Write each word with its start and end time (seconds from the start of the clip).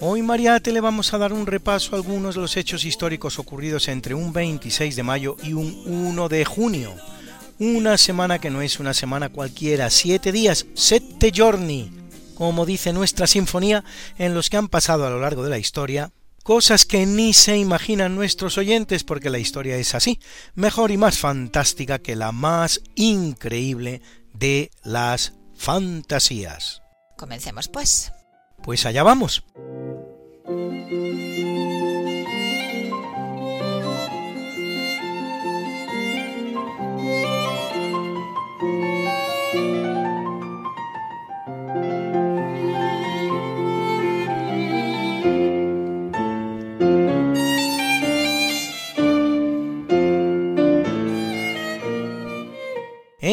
Hoy 0.00 0.22
Mariate 0.22 0.70
le 0.70 0.80
vamos 0.80 1.12
a 1.12 1.18
dar 1.18 1.32
un 1.32 1.44
repaso 1.44 1.92
a 1.92 1.98
algunos 1.98 2.36
de 2.36 2.40
los 2.40 2.56
hechos 2.56 2.84
históricos 2.84 3.40
ocurridos 3.40 3.88
entre 3.88 4.14
un 4.14 4.32
26 4.32 4.94
de 4.94 5.02
mayo 5.02 5.36
y 5.42 5.54
un 5.54 5.82
1 5.86 6.28
de 6.28 6.44
junio. 6.44 6.94
Una 7.58 7.98
semana 7.98 8.38
que 8.38 8.48
no 8.50 8.62
es 8.62 8.78
una 8.78 8.94
semana 8.94 9.28
cualquiera, 9.28 9.90
siete 9.90 10.30
días, 10.30 10.66
sette 10.74 11.32
giorni, 11.32 11.90
como 12.36 12.64
dice 12.64 12.92
nuestra 12.92 13.26
sinfonía, 13.26 13.82
en 14.18 14.34
los 14.34 14.50
que 14.50 14.56
han 14.56 14.68
pasado 14.68 15.04
a 15.04 15.10
lo 15.10 15.18
largo 15.18 15.42
de 15.42 15.50
la 15.50 15.58
historia 15.58 16.12
cosas 16.44 16.86
que 16.86 17.04
ni 17.04 17.34
se 17.34 17.58
imaginan 17.58 18.14
nuestros 18.14 18.56
oyentes 18.56 19.04
porque 19.04 19.28
la 19.28 19.38
historia 19.38 19.76
es 19.76 19.94
así, 19.94 20.18
mejor 20.54 20.90
y 20.90 20.96
más 20.96 21.18
fantástica 21.18 21.98
que 21.98 22.16
la 22.16 22.32
más 22.32 22.80
increíble 22.94 24.00
de 24.32 24.70
las 24.82 25.34
fantasías. 25.56 26.80
Comencemos 27.18 27.68
pues. 27.68 28.12
Pues 28.68 28.84
allá 28.84 29.02
vamos. 29.02 29.42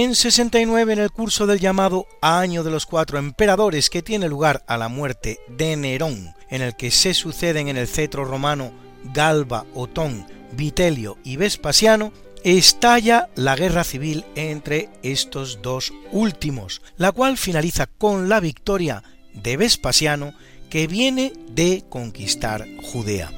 En 0.05 0.13
69, 0.13 0.93
en 0.93 0.99
el 0.99 1.09
curso 1.09 1.47
del 1.47 1.59
llamado 1.59 2.05
Año 2.21 2.63
de 2.63 2.69
los 2.69 2.85
Cuatro 2.85 3.17
Emperadores, 3.17 3.89
que 3.89 4.03
tiene 4.03 4.29
lugar 4.29 4.63
a 4.67 4.77
la 4.77 4.88
muerte 4.88 5.39
de 5.47 5.75
Nerón, 5.75 6.35
en 6.51 6.61
el 6.61 6.75
que 6.75 6.91
se 6.91 7.16
suceden 7.16 7.69
en 7.69 7.77
el 7.77 7.88
cetro 7.88 8.23
romano 8.23 8.71
Galba, 9.15 9.65
Otón, 9.73 10.27
Vitelio 10.51 11.17
y 11.23 11.38
Vespasiano, 11.38 12.13
estalla 12.44 13.29
la 13.33 13.55
guerra 13.55 13.83
civil 13.83 14.25
entre 14.35 14.89
estos 15.01 15.63
dos 15.63 15.91
últimos, 16.11 16.83
la 16.97 17.11
cual 17.11 17.35
finaliza 17.35 17.88
con 17.88 18.29
la 18.29 18.39
victoria 18.39 19.01
de 19.33 19.57
Vespasiano, 19.57 20.35
que 20.69 20.85
viene 20.85 21.33
de 21.49 21.83
conquistar 21.89 22.67
Judea. 22.83 23.31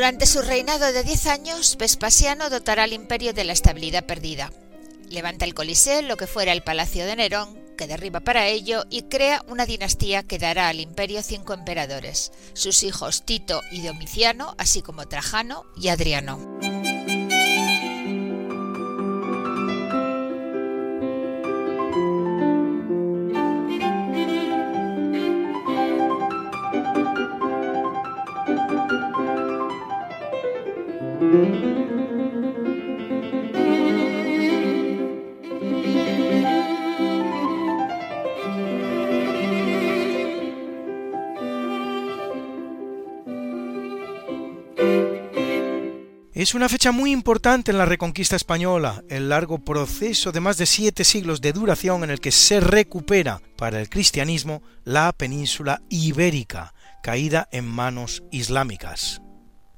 Durante 0.00 0.24
su 0.24 0.40
reinado 0.40 0.90
de 0.94 1.04
10 1.04 1.26
años, 1.26 1.76
Vespasiano 1.78 2.48
dotará 2.48 2.84
al 2.84 2.94
imperio 2.94 3.34
de 3.34 3.44
la 3.44 3.52
estabilidad 3.52 4.06
perdida. 4.06 4.50
Levanta 5.10 5.44
el 5.44 5.52
Coliseo, 5.52 6.00
lo 6.00 6.16
que 6.16 6.26
fuera 6.26 6.52
el 6.52 6.62
Palacio 6.62 7.04
de 7.04 7.16
Nerón, 7.16 7.54
que 7.76 7.86
derriba 7.86 8.20
para 8.20 8.46
ello, 8.46 8.86
y 8.88 9.02
crea 9.02 9.44
una 9.46 9.66
dinastía 9.66 10.22
que 10.22 10.38
dará 10.38 10.68
al 10.68 10.80
imperio 10.80 11.22
cinco 11.22 11.52
emperadores, 11.52 12.32
sus 12.54 12.82
hijos 12.82 13.26
Tito 13.26 13.60
y 13.70 13.82
Domiciano, 13.82 14.54
así 14.56 14.80
como 14.80 15.06
Trajano 15.06 15.66
y 15.76 15.88
Adriano. 15.88 16.38
Es 31.30 31.36
una 46.54 46.68
fecha 46.68 46.90
muy 46.90 47.12
importante 47.12 47.70
en 47.70 47.78
la 47.78 47.84
reconquista 47.84 48.34
española, 48.34 49.04
el 49.08 49.28
largo 49.28 49.64
proceso 49.64 50.32
de 50.32 50.40
más 50.40 50.56
de 50.56 50.66
siete 50.66 51.04
siglos 51.04 51.40
de 51.40 51.52
duración 51.52 52.02
en 52.02 52.10
el 52.10 52.18
que 52.18 52.32
se 52.32 52.58
recupera 52.58 53.40
para 53.56 53.80
el 53.80 53.88
cristianismo 53.88 54.64
la 54.82 55.12
península 55.12 55.80
ibérica, 55.90 56.74
caída 57.04 57.48
en 57.52 57.66
manos 57.66 58.24
islámicas. 58.32 59.22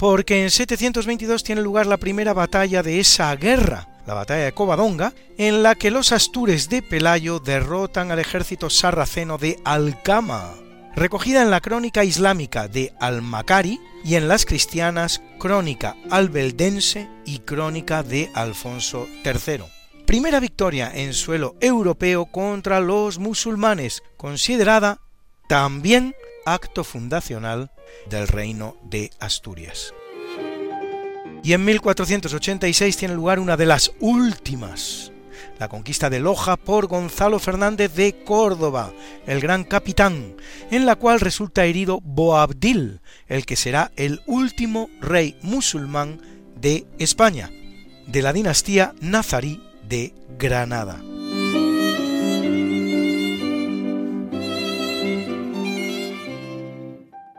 Porque 0.03 0.43
en 0.43 0.51
722 0.51 1.45
tiene 1.45 1.63
lugar 1.63 1.87
la 1.87 1.97
primera 1.97 2.33
batalla 2.33 2.83
de 2.83 2.99
esa 2.99 3.37
guerra, 3.37 3.87
la 4.05 4.15
batalla 4.15 4.47
de 4.47 4.53
Covadonga, 4.53 5.13
en 5.39 5.63
la 5.63 5.77
que 5.77 5.93
los 5.93 6.11
astures 6.11 6.69
de 6.69 6.83
Pelayo 6.83 7.39
derrotan 7.39 8.11
al 8.11 8.19
ejército 8.19 8.69
sarraceno 8.69 9.39
de 9.39 9.61
Alcama, 9.65 10.55
recogida 10.97 11.41
en 11.41 11.53
la 11.53 11.61
crónica 11.61 12.03
islámica 12.03 12.67
de 12.67 12.93
Al-Makari 12.99 13.79
y 14.05 14.17
en 14.17 14.27
las 14.27 14.45
cristianas 14.45 15.23
Crónica 15.39 15.95
Albeldense 16.11 17.09
y 17.25 17.39
Crónica 17.39 18.03
de 18.03 18.29
Alfonso 18.35 19.07
III. 19.25 19.62
Primera 20.05 20.41
victoria 20.41 20.91
en 20.93 21.12
suelo 21.12 21.55
europeo 21.61 22.26
contra 22.26 22.81
los 22.81 23.21
musulmanes, 23.21 24.03
considerada 24.17 24.99
también 25.47 26.17
acto 26.44 26.82
fundacional 26.82 27.71
del 28.11 28.29
reino 28.29 28.76
de 28.82 29.11
Asturias. 29.21 29.94
Y 31.43 31.53
en 31.55 31.65
1486 31.65 32.97
tiene 32.97 33.15
lugar 33.15 33.39
una 33.39 33.56
de 33.56 33.67
las 33.67 33.93
últimas 34.00 35.12
la 35.62 35.69
conquista 35.69 36.11
de 36.11 36.19
Loja 36.19 36.56
por 36.56 36.89
Gonzalo 36.89 37.39
Fernández 37.39 37.94
de 37.94 38.25
Córdoba, 38.25 38.93
el 39.29 39.41
gran 39.41 39.62
capitán, 39.62 40.35
en 40.73 40.87
la 40.87 40.97
cual 40.97 41.21
resulta 41.21 41.65
herido 41.65 42.00
Boabdil, 42.03 43.00
el 43.29 43.47
que 43.47 43.55
será 43.55 43.93
el 43.94 44.23
último 44.27 44.91
rey 45.00 45.37
musulmán 45.43 46.21
de 46.61 46.85
España, 46.99 47.49
de 48.09 48.23
la 48.23 48.33
dinastía 48.33 48.93
nazarí 49.00 49.62
de 49.88 50.12
Granada. 50.37 51.00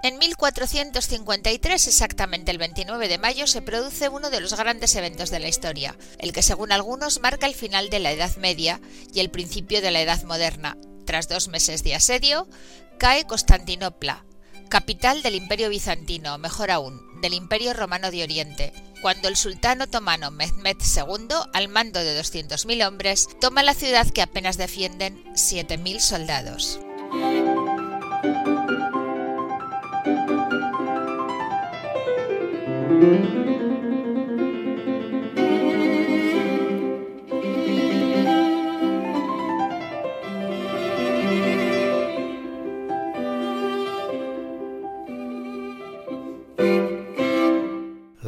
En 0.03 0.17
1453, 0.17 1.87
exactamente 1.87 2.51
el 2.51 2.57
29 2.57 3.07
de 3.07 3.17
mayo, 3.17 3.47
se 3.47 3.61
produce 3.61 4.09
uno 4.09 4.29
de 4.29 4.41
los 4.41 4.53
grandes 4.53 4.93
eventos 4.97 5.29
de 5.29 5.39
la 5.39 5.47
historia, 5.47 5.97
el 6.19 6.33
que 6.33 6.41
según 6.41 6.73
algunos 6.73 7.21
marca 7.21 7.47
el 7.47 7.55
final 7.55 7.89
de 7.89 7.99
la 7.99 8.11
Edad 8.11 8.35
Media 8.35 8.81
y 9.13 9.21
el 9.21 9.31
principio 9.31 9.81
de 9.81 9.91
la 9.91 10.01
Edad 10.01 10.21
Moderna. 10.23 10.77
Tras 11.05 11.29
dos 11.29 11.47
meses 11.47 11.83
de 11.83 11.95
asedio, 11.95 12.49
cae 12.97 13.25
Constantinopla, 13.25 14.25
capital 14.67 15.21
del 15.21 15.35
Imperio 15.35 15.69
Bizantino, 15.69 16.37
mejor 16.37 16.71
aún, 16.71 17.21
del 17.21 17.33
Imperio 17.33 17.73
Romano 17.73 18.11
de 18.11 18.23
Oriente, 18.23 18.73
cuando 19.01 19.29
el 19.29 19.37
sultán 19.37 19.81
otomano 19.81 20.31
Mehmed 20.31 20.79
II, 20.81 21.27
al 21.53 21.69
mando 21.69 22.01
de 22.01 22.19
200.000 22.19 22.85
hombres, 22.85 23.29
toma 23.39 23.63
la 23.63 23.73
ciudad 23.73 24.09
que 24.09 24.21
apenas 24.21 24.57
defienden 24.57 25.23
7.000 25.33 25.99
soldados. 25.99 26.81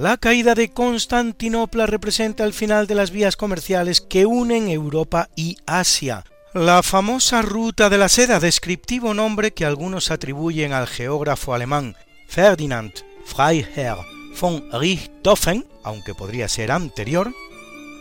La 0.05 0.17
caída 0.17 0.55
de 0.55 0.69
Constantinopla 0.69 1.87
representa 1.87 2.43
el 2.43 2.53
final 2.53 2.85
de 2.85 2.95
las 2.95 3.11
vías 3.11 3.35
comerciales 3.35 4.01
que 4.01 4.25
unen 4.25 4.67
Europa 4.69 5.29
y 5.35 5.57
Asia. 5.65 6.23
La 6.53 6.83
famosa 6.83 7.41
ruta 7.41 7.89
de 7.89 7.97
la 7.97 8.07
seda, 8.07 8.39
descriptivo 8.39 9.13
nombre 9.13 9.51
que 9.51 9.65
algunos 9.65 10.11
atribuyen 10.11 10.73
al 10.73 10.87
geógrafo 10.87 11.53
alemán 11.53 11.95
Ferdinand 12.27 12.93
Freiherr 13.25 14.14
von 14.39 14.63
Richthofen, 14.71 15.65
aunque 15.83 16.13
podría 16.13 16.47
ser 16.47 16.71
anterior, 16.71 17.33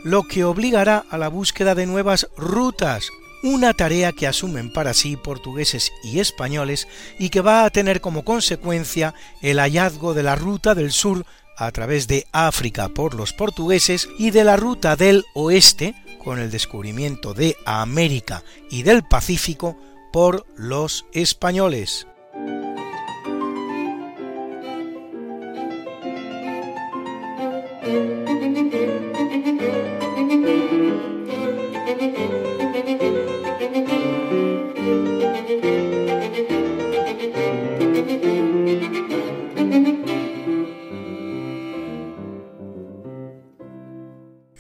lo 0.05 0.25
que 0.25 0.45
obligará 0.45 1.05
a 1.11 1.19
la 1.19 1.29
búsqueda 1.29 1.75
de 1.75 1.87
nuevas 1.87 2.29
rutas, 2.37 3.09
una 3.43 3.75
tarea 3.75 4.13
que 4.13 4.27
asumen 4.27 4.73
para 4.73 4.95
sí 4.95 5.17
portugueses 5.17 5.93
y 6.03 6.21
españoles 6.21 6.89
y 7.19 7.29
que 7.31 7.41
va 7.41 7.65
a 7.65 7.71
tener 7.71 8.01
como 8.01 8.25
consecuencia 8.25 9.15
el 9.43 9.59
hallazgo 9.59 10.15
de 10.15 10.23
la 10.23 10.35
ruta 10.37 10.75
del 10.75 10.93
sur 10.93 11.25
a 11.57 11.71
través 11.71 12.09
de 12.09 12.27
África 12.33 12.89
por 12.89 13.15
los 13.15 13.33
portugueses 13.33 14.09
y 14.19 14.31
de 14.31 14.45
la 14.45 14.57
ruta 14.57 14.97
del 14.97 15.25
oeste 15.35 15.95
con 16.23 16.39
el 16.39 16.51
descubrimiento 16.51 17.35
de 17.35 17.57
América 17.67 18.43
y 18.71 18.83
del 18.83 19.05
Pacífico 19.05 19.77
por 20.13 20.47
los 20.57 21.05
españoles. 21.13 22.07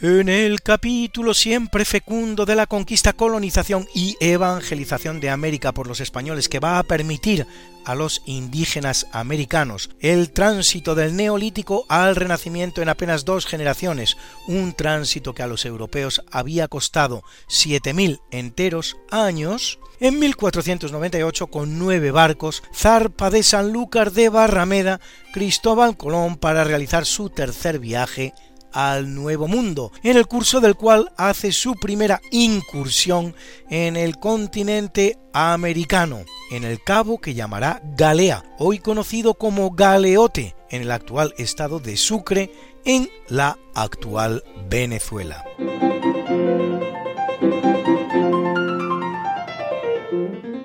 En 0.06 0.28
el 0.28 0.60
capítulo 0.60 1.32
siempre 1.32 1.86
fecundo 1.86 2.44
de 2.44 2.54
la 2.54 2.66
conquista, 2.66 3.14
colonización 3.14 3.88
y 3.94 4.18
evangelización 4.20 5.18
de 5.18 5.30
América 5.30 5.72
por 5.72 5.86
los 5.86 6.00
españoles 6.00 6.50
que 6.50 6.60
va 6.60 6.78
a 6.78 6.82
permitir 6.82 7.46
a 7.86 7.94
los 7.94 8.20
indígenas 8.26 9.06
americanos 9.12 9.88
el 10.00 10.30
tránsito 10.30 10.94
del 10.94 11.16
neolítico 11.16 11.86
al 11.88 12.16
renacimiento 12.16 12.82
en 12.82 12.90
apenas 12.90 13.24
dos 13.24 13.46
generaciones, 13.46 14.18
un 14.46 14.74
tránsito 14.74 15.32
que 15.32 15.42
a 15.42 15.46
los 15.46 15.64
europeos 15.64 16.22
había 16.30 16.68
costado 16.68 17.22
7.000 17.48 18.20
enteros 18.30 18.98
años, 19.10 19.78
en 20.00 20.18
1498 20.18 21.46
con 21.46 21.78
nueve 21.78 22.10
barcos 22.10 22.62
zarpa 22.74 23.30
de 23.30 23.42
Sanlúcar 23.42 24.12
de 24.12 24.28
Barrameda 24.28 25.00
Cristóbal 25.32 25.96
Colón 25.96 26.36
para 26.36 26.62
realizar 26.62 27.06
su 27.06 27.30
tercer 27.30 27.78
viaje 27.78 28.34
al 28.74 29.14
Nuevo 29.14 29.48
Mundo, 29.48 29.92
en 30.02 30.16
el 30.16 30.26
curso 30.26 30.60
del 30.60 30.74
cual 30.74 31.12
hace 31.16 31.52
su 31.52 31.76
primera 31.76 32.20
incursión 32.30 33.34
en 33.70 33.96
el 33.96 34.18
continente 34.18 35.16
americano, 35.32 36.24
en 36.50 36.64
el 36.64 36.82
cabo 36.82 37.20
que 37.20 37.34
llamará 37.34 37.80
Galea, 37.96 38.44
hoy 38.58 38.80
conocido 38.80 39.34
como 39.34 39.70
Galeote, 39.70 40.54
en 40.70 40.82
el 40.82 40.90
actual 40.90 41.32
estado 41.38 41.78
de 41.78 41.96
Sucre, 41.96 42.52
en 42.84 43.08
la 43.28 43.56
actual 43.74 44.42
Venezuela. 44.68 45.44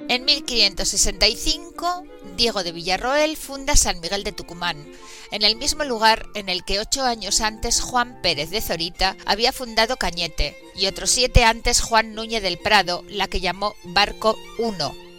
En 0.10 0.26
1565, 0.26 2.04
Diego 2.40 2.64
de 2.64 2.72
Villarroel 2.72 3.36
funda 3.36 3.76
San 3.76 4.00
Miguel 4.00 4.24
de 4.24 4.32
Tucumán, 4.32 4.78
en 5.32 5.44
el 5.44 5.58
mismo 5.58 5.84
lugar 5.84 6.26
en 6.36 6.48
el 6.48 6.64
que 6.64 6.80
ocho 6.80 7.04
años 7.04 7.42
antes 7.42 7.82
Juan 7.82 8.22
Pérez 8.24 8.50
de 8.50 8.62
Zorita 8.62 9.18
había 9.26 9.52
fundado 9.52 9.98
Cañete 9.98 10.56
y 10.74 10.86
otros 10.86 11.10
siete 11.10 11.44
antes 11.44 11.82
Juan 11.82 12.16
Núñez 12.16 12.42
del 12.42 12.58
Prado, 12.58 13.04
la 13.10 13.28
que 13.28 13.42
llamó 13.42 13.76
Barco 13.84 14.38
I, 14.58 14.64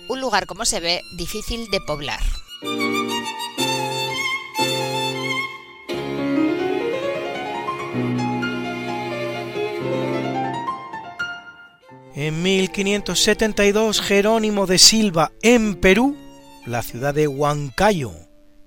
un 0.09 0.21
lugar 0.23 0.47
como 0.47 0.65
se 0.65 0.81
ve 0.81 1.03
difícil 1.19 1.69
de 1.71 1.83
poblar. 1.83 2.23
En 12.15 12.43
1572 12.43 14.01
Jerónimo 14.01 14.67
de 14.67 14.79
Silva 14.79 15.33
en 15.43 15.75
Perú, 15.79 16.17
la 16.71 16.83
ciudad 16.83 17.15
de 17.15 17.29
Huancayo, 17.29 18.13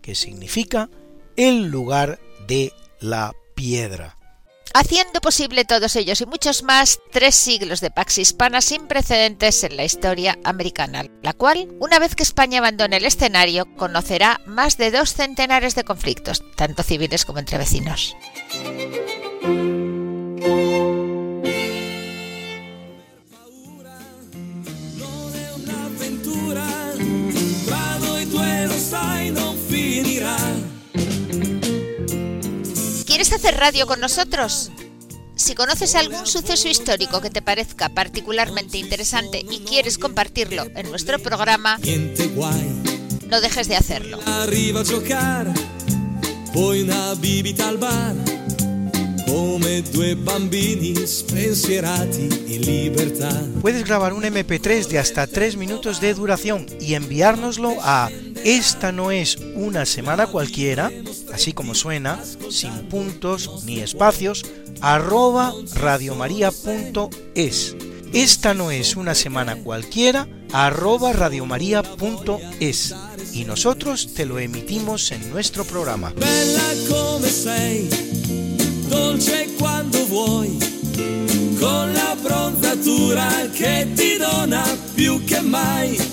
que 0.01 0.15
significa 0.15 0.89
el 1.35 1.67
lugar 1.67 2.19
de 2.47 2.73
la 2.99 3.33
piedra. 3.55 4.17
Haciendo 4.75 5.21
posible 5.21 5.65
todos 5.65 5.95
ellos 5.95 6.19
y 6.21 6.25
muchos 6.25 6.63
más, 6.63 6.99
tres 7.11 7.35
siglos 7.35 7.79
de 7.79 7.91
Pax 7.91 8.17
Hispana 8.17 8.59
sin 8.59 8.87
precedentes 8.87 9.63
en 9.63 9.77
la 9.77 9.85
historia 9.85 10.39
americana, 10.43 11.05
la 11.21 11.33
cual, 11.33 11.69
una 11.79 11.99
vez 11.99 12.15
que 12.15 12.23
España 12.23 12.57
abandone 12.57 12.97
el 12.97 13.05
escenario, 13.05 13.67
conocerá 13.75 14.41
más 14.47 14.77
de 14.77 14.89
dos 14.89 15.13
centenares 15.13 15.75
de 15.75 15.83
conflictos, 15.83 16.43
tanto 16.55 16.81
civiles 16.81 17.23
como 17.23 17.37
entre 17.37 17.59
vecinos. 17.59 18.15
¿Quieres 33.05 33.31
hacer 33.33 33.55
radio 33.57 33.85
con 33.85 33.99
nosotros? 33.99 34.71
Si 35.35 35.55
conoces 35.55 35.95
algún 35.95 36.25
suceso 36.25 36.67
histórico 36.67 37.21
que 37.21 37.29
te 37.29 37.41
parezca 37.41 37.89
particularmente 37.89 38.77
interesante 38.77 39.45
y 39.49 39.59
quieres 39.59 39.97
compartirlo 39.97 40.65
en 40.75 40.89
nuestro 40.89 41.19
programa, 41.19 41.79
no 43.27 43.41
dejes 43.41 43.67
de 43.67 43.75
hacerlo. 43.75 44.19
Puedes 53.61 53.85
grabar 53.85 54.13
un 54.13 54.23
MP3 54.23 54.87
de 54.87 54.99
hasta 54.99 55.25
3 55.25 55.57
minutos 55.57 55.99
de 55.99 56.13
duración 56.13 56.67
y 56.79 56.93
enviárnoslo 56.93 57.75
a 57.81 58.09
esta 58.43 58.91
no 58.91 59.11
es 59.11 59.37
una 59.55 59.85
semana 59.85 60.27
cualquiera, 60.27 60.91
así 61.33 61.53
como 61.53 61.75
suena, 61.75 62.19
sin 62.49 62.89
puntos 62.89 63.63
ni 63.65 63.79
espacios, 63.79 64.45
arroba 64.81 65.53
radiomaria.es. 65.75 67.75
Esta 68.13 68.53
no 68.53 68.71
es 68.71 68.95
una 68.95 69.15
semana 69.15 69.55
cualquiera, 69.55 70.27
arroba 70.51 71.13
radiomaria.es. 71.13 72.95
Y 73.33 73.45
nosotros 73.45 74.13
te 74.13 74.25
lo 74.25 74.39
emitimos 74.39 75.11
en 75.11 75.29
nuestro 75.29 75.65
programa. 75.65 76.13
dolce 78.89 79.49
quando 79.57 80.05
vuoi, 80.05 80.59
con 81.59 81.93
la 81.93 82.15
dona 84.19 84.63
mai. 85.43 86.12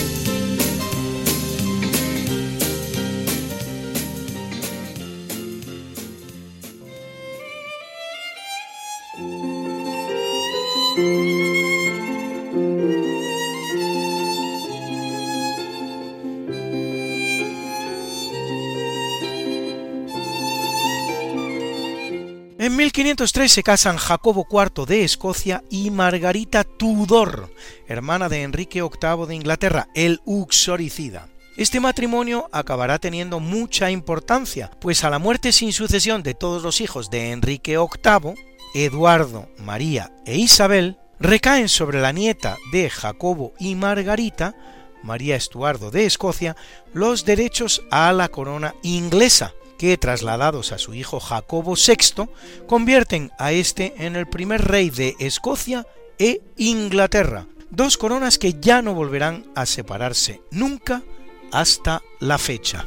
1503 22.93 23.49
se 23.49 23.63
casan 23.63 23.95
Jacobo 23.95 24.45
IV 24.51 24.85
de 24.85 25.05
Escocia 25.05 25.63
y 25.69 25.91
Margarita 25.91 26.65
Tudor, 26.65 27.49
hermana 27.87 28.27
de 28.27 28.41
Enrique 28.41 28.81
VIII 28.81 29.27
de 29.27 29.35
Inglaterra, 29.35 29.87
el 29.95 30.19
uxoricida. 30.25 31.29
Este 31.55 31.79
matrimonio 31.79 32.49
acabará 32.51 32.99
teniendo 32.99 33.39
mucha 33.39 33.91
importancia, 33.91 34.71
pues 34.81 35.05
a 35.05 35.09
la 35.09 35.19
muerte 35.19 35.53
sin 35.53 35.71
sucesión 35.71 36.21
de 36.21 36.33
todos 36.33 36.63
los 36.63 36.81
hijos 36.81 37.09
de 37.09 37.31
Enrique 37.31 37.77
VIII, 37.77 38.35
Eduardo, 38.73 39.47
María 39.57 40.11
e 40.25 40.37
Isabel, 40.37 40.97
recaen 41.17 41.69
sobre 41.69 42.01
la 42.01 42.11
nieta 42.11 42.57
de 42.73 42.89
Jacobo 42.89 43.53
y 43.57 43.75
Margarita, 43.75 44.53
María 45.01 45.37
Estuardo 45.37 45.91
de 45.91 46.05
Escocia, 46.05 46.57
los 46.93 47.23
derechos 47.23 47.83
a 47.89 48.11
la 48.11 48.27
corona 48.27 48.75
inglesa, 48.83 49.53
que 49.81 49.97
trasladados 49.97 50.73
a 50.73 50.77
su 50.77 50.93
hijo 50.93 51.19
Jacobo 51.19 51.73
VI 51.73 52.29
convierten 52.67 53.31
a 53.39 53.51
este 53.51 54.05
en 54.05 54.15
el 54.15 54.27
primer 54.27 54.61
rey 54.61 54.91
de 54.91 55.15
Escocia 55.19 55.87
e 56.19 56.39
Inglaterra, 56.55 57.47
dos 57.71 57.97
coronas 57.97 58.37
que 58.37 58.53
ya 58.61 58.83
no 58.83 58.93
volverán 58.93 59.43
a 59.55 59.65
separarse 59.65 60.39
nunca 60.51 61.01
hasta 61.51 62.03
la 62.19 62.37
fecha. 62.37 62.85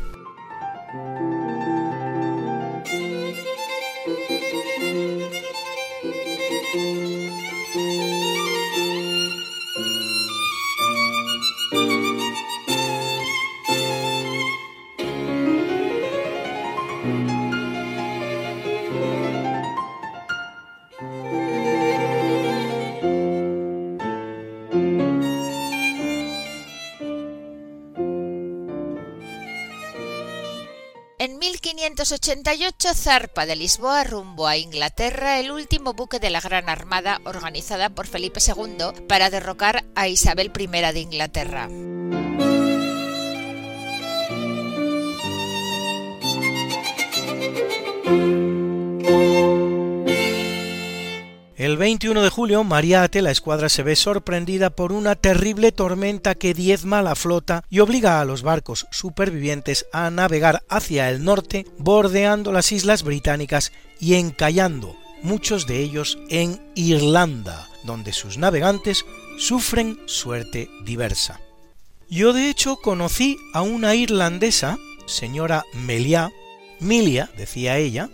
1588 32.05 32.93
zarpa 32.93 33.47
de 33.47 33.57
Lisboa 33.57 34.05
rumbo 34.05 34.47
a 34.47 34.59
Inglaterra 34.59 35.41
el 35.41 35.51
último 35.51 35.95
buque 35.95 36.19
de 36.19 36.29
la 36.29 36.43
Gran 36.43 36.69
Armada 36.69 37.23
organizada 37.25 37.89
por 37.89 38.07
Felipe 38.07 38.41
II 38.47 39.07
para 39.09 39.31
derrocar 39.31 39.85
a 39.95 40.07
Isabel 40.07 40.53
I 40.55 40.67
de 40.67 41.01
Inglaterra. 41.01 41.71
El 51.57 51.77
21 51.77 52.21
de 52.21 52.31
julio, 52.31 52.65
Mariate, 52.65 53.23
la 53.23 53.31
escuadra 53.31 53.69
se 53.69 53.85
ve 53.85 53.95
sorprendida 53.95 54.71
por 54.71 54.91
una 54.91 55.15
terrible 55.15 55.71
tormenta 55.71 56.35
que 56.35 56.53
diezma 56.53 57.01
la 57.01 57.15
flota 57.15 57.63
y 57.71 57.79
obliga 57.79 58.21
a 58.21 58.25
los 58.25 58.43
barcos 58.43 58.89
supervivientes 58.91 59.87
a 59.93 60.11
navegar 60.11 60.65
hacia 60.69 61.09
el 61.11 61.23
norte, 61.23 61.65
bordeando 61.79 62.51
las 62.51 62.73
islas 62.73 63.05
británicas 63.05 63.71
y 64.01 64.15
encallando 64.15 64.97
muchos 65.23 65.69
de 65.69 65.79
ellos 65.79 66.19
en 66.29 66.61
Irlanda, 66.75 67.69
donde 67.85 68.13
sus 68.13 68.37
navegantes 68.37 69.05
sufren 69.39 70.01
suerte 70.07 70.69
diversa. 70.85 71.41
Yo 72.11 72.33
de 72.33 72.51
hecho 72.51 72.79
conocí 72.79 73.39
a 73.53 73.63
una 73.63 73.95
irlandesa, 73.95 74.77
señora 75.07 75.65
Melia, 75.73 76.33
Milia, 76.81 77.31
decía 77.37 77.79
ella, 77.79 78.11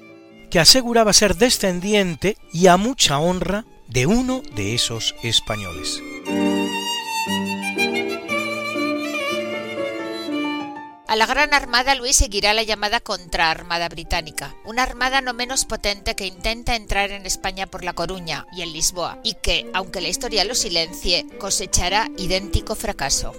que 0.51 0.61
aseguraba 0.61 1.13
ser 1.13 1.37
descendiente 1.37 2.37
y 2.53 2.67
a 2.67 2.77
mucha 2.77 3.19
honra 3.19 3.65
de 3.87 4.07
uno 4.07 4.43
de 4.55 4.75
esos 4.75 5.15
españoles. 5.23 6.01
A 11.11 11.17
la 11.17 11.27
Gran 11.27 11.53
Armada 11.55 11.97
Luis 11.97 12.15
seguirá 12.15 12.55
la 12.55 12.63
llamada 12.63 13.01
Contraarmada 13.01 13.89
Británica, 13.89 14.55
una 14.65 14.85
armada 14.85 15.21
no 15.21 15.35
menos 15.35 15.65
potente 15.65 16.15
que 16.15 16.27
intenta 16.27 16.77
entrar 16.77 17.11
en 17.11 17.27
España 17.27 17.67
por 17.67 17.83
La 17.83 17.95
Coruña 17.95 18.47
y 18.53 18.63
en 18.63 18.73
Lisboa, 18.73 19.19
y 19.25 19.35
que, 19.35 19.69
aunque 19.75 20.01
la 20.01 20.07
historia 20.07 20.45
lo 20.45 20.55
silencie, 20.55 21.27
cosechará 21.41 22.09
idéntico 22.17 22.77
fracaso. 22.77 23.33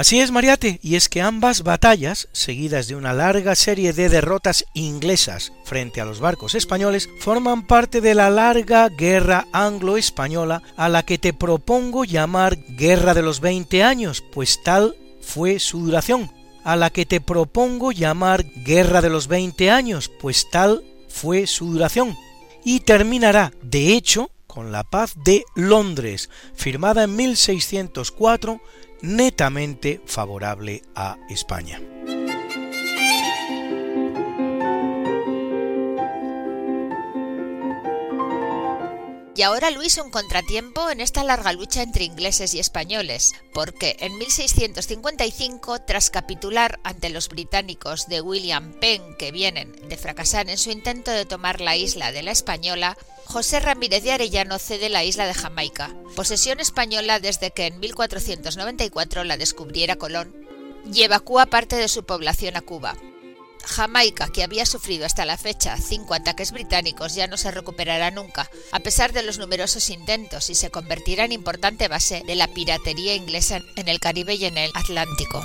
Así 0.00 0.18
es, 0.18 0.30
Mariate, 0.30 0.80
y 0.82 0.94
es 0.94 1.10
que 1.10 1.20
ambas 1.20 1.62
batallas, 1.62 2.30
seguidas 2.32 2.88
de 2.88 2.96
una 2.96 3.12
larga 3.12 3.54
serie 3.54 3.92
de 3.92 4.08
derrotas 4.08 4.64
inglesas 4.72 5.52
frente 5.62 6.00
a 6.00 6.06
los 6.06 6.20
barcos 6.20 6.54
españoles, 6.54 7.10
forman 7.18 7.66
parte 7.66 8.00
de 8.00 8.14
la 8.14 8.30
larga 8.30 8.88
guerra 8.88 9.46
anglo-española 9.52 10.62
a 10.78 10.88
la 10.88 11.02
que 11.02 11.18
te 11.18 11.34
propongo 11.34 12.06
llamar 12.06 12.56
Guerra 12.66 13.12
de 13.12 13.20
los 13.20 13.40
Veinte 13.40 13.82
Años, 13.82 14.24
pues 14.32 14.62
tal 14.62 14.96
fue 15.20 15.58
su 15.58 15.80
duración, 15.84 16.30
a 16.64 16.76
la 16.76 16.88
que 16.88 17.04
te 17.04 17.20
propongo 17.20 17.92
llamar 17.92 18.46
Guerra 18.64 19.02
de 19.02 19.10
los 19.10 19.28
Veinte 19.28 19.70
Años, 19.70 20.10
pues 20.18 20.48
tal 20.50 20.82
fue 21.10 21.46
su 21.46 21.72
duración, 21.72 22.16
y 22.64 22.80
terminará, 22.80 23.52
de 23.60 23.92
hecho, 23.92 24.30
con 24.46 24.72
la 24.72 24.82
paz 24.82 25.14
de 25.24 25.44
Londres, 25.54 26.30
firmada 26.54 27.04
en 27.04 27.16
1604 27.16 28.60
netamente 29.02 30.00
favorable 30.06 30.82
a 30.94 31.18
España. 31.28 31.80
Y 39.36 39.42
ahora 39.42 39.70
Luis 39.70 39.96
un 39.98 40.10
contratiempo 40.10 40.90
en 40.90 41.00
esta 41.00 41.22
larga 41.22 41.52
lucha 41.52 41.82
entre 41.82 42.04
ingleses 42.04 42.52
y 42.54 42.58
españoles, 42.58 43.32
porque 43.52 43.96
en 44.00 44.18
1655, 44.18 45.80
tras 45.82 46.10
capitular 46.10 46.80
ante 46.82 47.10
los 47.10 47.28
británicos 47.28 48.08
de 48.08 48.20
William 48.20 48.72
Penn 48.80 49.14
que 49.18 49.30
vienen 49.30 49.72
de 49.88 49.96
fracasar 49.96 50.50
en 50.50 50.58
su 50.58 50.70
intento 50.70 51.12
de 51.12 51.26
tomar 51.26 51.60
la 51.60 51.76
isla 51.76 52.10
de 52.10 52.22
la 52.22 52.32
Española, 52.32 52.98
José 53.24 53.60
Ramírez 53.60 54.02
de 54.02 54.12
Arellano 54.12 54.58
cede 54.58 54.88
la 54.88 55.04
isla 55.04 55.26
de 55.26 55.34
Jamaica, 55.34 55.94
posesión 56.16 56.58
española 56.58 57.20
desde 57.20 57.52
que 57.52 57.66
en 57.66 57.78
1494 57.78 59.22
la 59.22 59.36
descubriera 59.36 59.94
Colón, 59.94 60.34
y 60.92 61.02
evacúa 61.02 61.46
parte 61.46 61.76
de 61.76 61.88
su 61.88 62.04
población 62.04 62.56
a 62.56 62.62
Cuba. 62.62 62.96
Jamaica, 63.64 64.28
que 64.28 64.42
había 64.42 64.66
sufrido 64.66 65.06
hasta 65.06 65.24
la 65.24 65.36
fecha 65.36 65.76
cinco 65.76 66.14
ataques 66.14 66.52
británicos, 66.52 67.14
ya 67.14 67.26
no 67.26 67.36
se 67.36 67.50
recuperará 67.50 68.10
nunca, 68.10 68.50
a 68.72 68.80
pesar 68.80 69.12
de 69.12 69.22
los 69.22 69.38
numerosos 69.38 69.90
intentos, 69.90 70.50
y 70.50 70.54
se 70.54 70.70
convertirá 70.70 71.24
en 71.24 71.32
importante 71.32 71.88
base 71.88 72.22
de 72.26 72.34
la 72.34 72.48
piratería 72.48 73.14
inglesa 73.14 73.60
en 73.76 73.88
el 73.88 74.00
Caribe 74.00 74.34
y 74.34 74.44
en 74.44 74.58
el 74.58 74.70
Atlántico. 74.74 75.42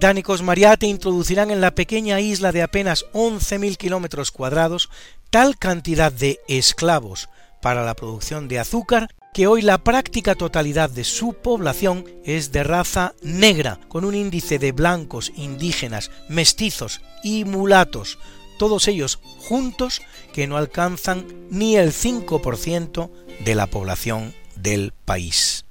Británicos 0.00 0.40
Mariate 0.40 0.86
introducirán 0.86 1.50
en 1.50 1.60
la 1.60 1.74
pequeña 1.74 2.20
isla 2.20 2.52
de 2.52 2.62
apenas 2.62 3.04
11.000 3.12 3.76
kilómetros 3.76 4.30
cuadrados 4.30 4.88
tal 5.28 5.58
cantidad 5.58 6.10
de 6.10 6.40
esclavos 6.48 7.28
para 7.60 7.84
la 7.84 7.92
producción 7.92 8.48
de 8.48 8.60
azúcar 8.60 9.08
que 9.34 9.46
hoy 9.46 9.60
la 9.60 9.76
práctica 9.76 10.34
totalidad 10.36 10.88
de 10.88 11.04
su 11.04 11.34
población 11.34 12.06
es 12.24 12.50
de 12.50 12.64
raza 12.64 13.12
negra, 13.20 13.78
con 13.88 14.06
un 14.06 14.14
índice 14.14 14.58
de 14.58 14.72
blancos, 14.72 15.32
indígenas, 15.36 16.10
mestizos 16.30 17.02
y 17.22 17.44
mulatos, 17.44 18.18
todos 18.58 18.88
ellos 18.88 19.18
juntos 19.40 20.00
que 20.32 20.46
no 20.46 20.56
alcanzan 20.56 21.26
ni 21.50 21.76
el 21.76 21.92
5% 21.92 23.10
de 23.44 23.54
la 23.54 23.66
población 23.66 24.32
del 24.56 24.94
país. 25.04 25.66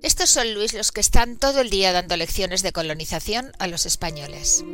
Estos 0.00 0.30
son, 0.30 0.54
Luis, 0.54 0.74
los 0.74 0.92
que 0.92 1.00
están 1.00 1.36
todo 1.36 1.60
el 1.60 1.70
día 1.70 1.92
dando 1.92 2.16
lecciones 2.16 2.62
de 2.62 2.72
colonización 2.72 3.52
a 3.58 3.66
los 3.66 3.84
españoles. 3.84 4.64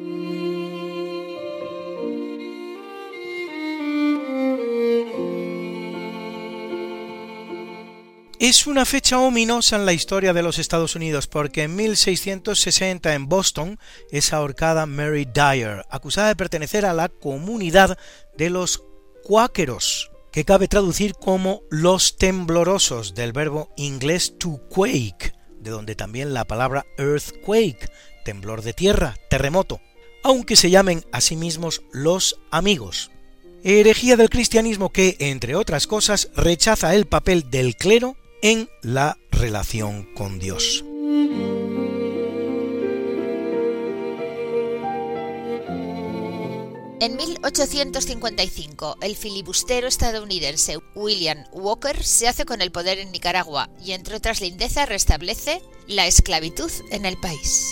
Es 8.39 8.67
una 8.67 8.85
fecha 8.85 9.19
ominosa 9.19 9.77
en 9.77 9.87
la 9.87 9.95
historia 9.95 10.35
de 10.35 10.43
los 10.43 10.59
Estados 10.59 10.95
Unidos 10.95 11.27
porque 11.27 11.63
en 11.63 11.75
1660 11.75 13.15
en 13.15 13.27
Boston 13.27 13.79
es 14.11 14.35
ahorcada 14.35 14.85
Mary 14.85 15.25
Dyer, 15.25 15.87
acusada 15.89 16.29
de 16.29 16.37
pertenecer 16.37 16.85
a 16.85 16.93
la 16.93 17.09
comunidad 17.09 17.97
de 18.37 18.51
los 18.51 18.85
cuáqueros, 19.23 20.11
que 20.35 20.45
cabe 20.45 20.67
traducir 20.67 21.15
como 21.15 21.63
los 21.71 22.17
temblorosos 22.17 23.15
del 23.15 23.33
verbo 23.33 23.71
inglés 23.77 24.35
to 24.37 24.61
quake, 24.69 25.33
de 25.61 25.71
donde 25.71 25.95
también 25.95 26.35
la 26.35 26.45
palabra 26.45 26.85
earthquake, 26.99 27.89
temblor 28.25 28.63
de 28.63 28.73
tierra, 28.73 29.17
terremoto, 29.31 29.81
aunque 30.25 30.57
se 30.57 30.71
llamen 30.71 31.05
a 31.13 31.21
sí 31.21 31.37
mismos 31.37 31.83
los 31.93 32.41
amigos. 32.51 33.13
Herejía 33.63 34.17
del 34.17 34.29
cristianismo 34.29 34.91
que, 34.91 35.17
entre 35.21 35.55
otras 35.55 35.87
cosas, 35.87 36.31
rechaza 36.35 36.97
el 36.97 37.07
papel 37.07 37.49
del 37.49 37.77
clero 37.77 38.17
en 38.43 38.69
la 38.83 39.17
relación 39.31 40.03
con 40.17 40.41
Dios. 40.41 40.85
En 47.01 47.17
1855, 47.17 48.99
el 49.01 49.17
filibustero 49.17 49.89
estadounidense 49.89 50.79
William 50.95 51.39
Walker 51.53 52.01
se 52.03 52.29
hace 52.29 52.45
con 52.45 52.61
el 52.63 52.71
poder 52.71 53.01
en 53.01 53.11
Nicaragua 53.11 53.69
y, 53.85 53.91
entre 53.93 54.15
otras 54.17 54.41
lindezas, 54.41 54.89
restablece 54.89 55.61
la 55.89 56.07
esclavitud 56.07 56.71
en 56.93 57.05
el 57.05 57.19
país. 57.19 57.67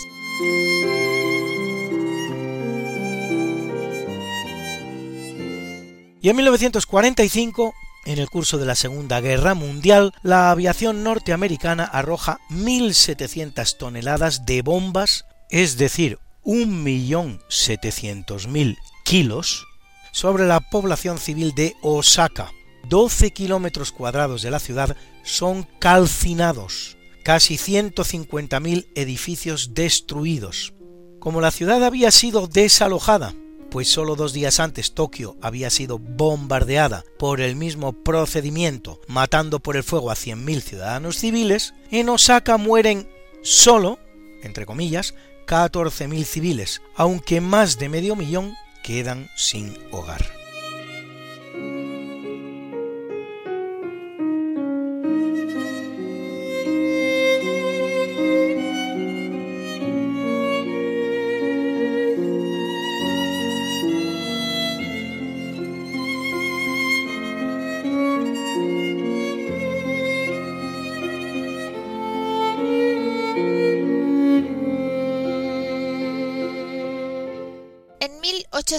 Y 6.20 6.28
en 6.28 6.36
1945, 6.36 7.72
en 8.06 8.18
el 8.18 8.28
curso 8.28 8.58
de 8.58 8.66
la 8.66 8.74
Segunda 8.74 9.20
Guerra 9.20 9.54
Mundial, 9.54 10.12
la 10.22 10.50
aviación 10.50 11.04
norteamericana 11.04 11.84
arroja 11.84 12.40
1.700 12.50 13.76
toneladas 13.76 14.46
de 14.46 14.62
bombas, 14.62 15.26
es 15.48 15.78
decir, 15.78 16.18
1.700.000 16.44 18.78
kilos, 19.04 19.66
sobre 20.12 20.46
la 20.46 20.60
población 20.60 21.18
civil 21.18 21.54
de 21.54 21.74
Osaka. 21.82 22.52
12 22.88 23.30
kilómetros 23.30 23.92
cuadrados 23.92 24.42
de 24.42 24.50
la 24.50 24.58
ciudad 24.58 24.96
son 25.22 25.66
calcinados, 25.78 26.96
casi 27.24 27.56
150.000 27.56 28.86
edificios 28.94 29.74
destruidos. 29.74 30.74
Como 31.20 31.40
la 31.40 31.50
ciudad 31.50 31.84
había 31.84 32.10
sido 32.10 32.48
desalojada, 32.48 33.34
pues 33.70 33.88
solo 33.88 34.16
dos 34.16 34.34
días 34.34 34.60
antes 34.60 34.92
Tokio 34.92 35.36
había 35.40 35.70
sido 35.70 35.98
bombardeada 35.98 37.04
por 37.18 37.40
el 37.40 37.56
mismo 37.56 37.92
procedimiento, 37.92 39.00
matando 39.06 39.60
por 39.60 39.76
el 39.76 39.82
fuego 39.82 40.10
a 40.10 40.14
100.000 40.14 40.60
ciudadanos 40.60 41.16
civiles, 41.16 41.72
en 41.90 42.10
Osaka 42.10 42.58
mueren 42.58 43.08
solo, 43.42 43.98
entre 44.42 44.66
comillas, 44.66 45.14
14.000 45.46 46.24
civiles, 46.24 46.82
aunque 46.96 47.40
más 47.40 47.78
de 47.78 47.88
medio 47.88 48.14
millón 48.14 48.54
quedan 48.82 49.28
sin 49.34 49.76
hogar. 49.90 50.41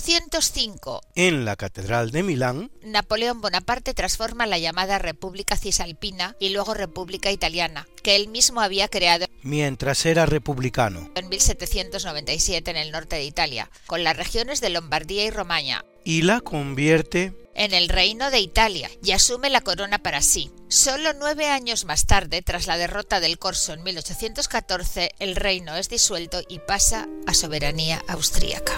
1805, 0.05 1.01
En 1.15 1.45
la 1.45 1.55
Catedral 1.55 2.11
de 2.11 2.23
Milán, 2.23 2.71
Napoleón 2.83 3.39
Bonaparte 3.39 3.93
transforma 3.93 4.45
la 4.45 4.57
llamada 4.57 4.99
República 4.99 5.55
Cisalpina 5.55 6.35
y 6.41 6.49
luego 6.49 6.73
República 6.73 7.31
Italiana, 7.31 7.87
que 8.01 8.17
él 8.17 8.27
mismo 8.27 8.59
había 8.59 8.89
creado 8.89 9.27
mientras 9.43 10.05
era 10.05 10.25
republicano, 10.25 11.09
en 11.15 11.29
1797 11.29 12.69
en 12.71 12.77
el 12.77 12.91
norte 12.91 13.15
de 13.15 13.23
Italia, 13.23 13.69
con 13.85 14.03
las 14.03 14.17
regiones 14.17 14.59
de 14.59 14.71
Lombardía 14.71 15.23
y 15.23 15.29
Romaña, 15.29 15.85
y 16.03 16.23
la 16.23 16.41
convierte 16.41 17.33
en 17.55 17.73
el 17.73 17.87
Reino 17.87 18.29
de 18.29 18.39
Italia 18.39 18.89
y 19.01 19.11
asume 19.11 19.49
la 19.49 19.61
corona 19.61 19.99
para 19.99 20.21
sí. 20.21 20.51
Solo 20.67 21.13
nueve 21.13 21.47
años 21.47 21.85
más 21.85 22.07
tarde, 22.07 22.41
tras 22.41 22.67
la 22.67 22.77
derrota 22.77 23.21
del 23.21 23.39
Corso 23.39 23.73
en 23.73 23.83
1814, 23.83 25.11
el 25.19 25.37
reino 25.37 25.77
es 25.77 25.87
disuelto 25.87 26.41
y 26.49 26.59
pasa 26.59 27.07
a 27.25 27.33
soberanía 27.33 28.03
austríaca. 28.09 28.73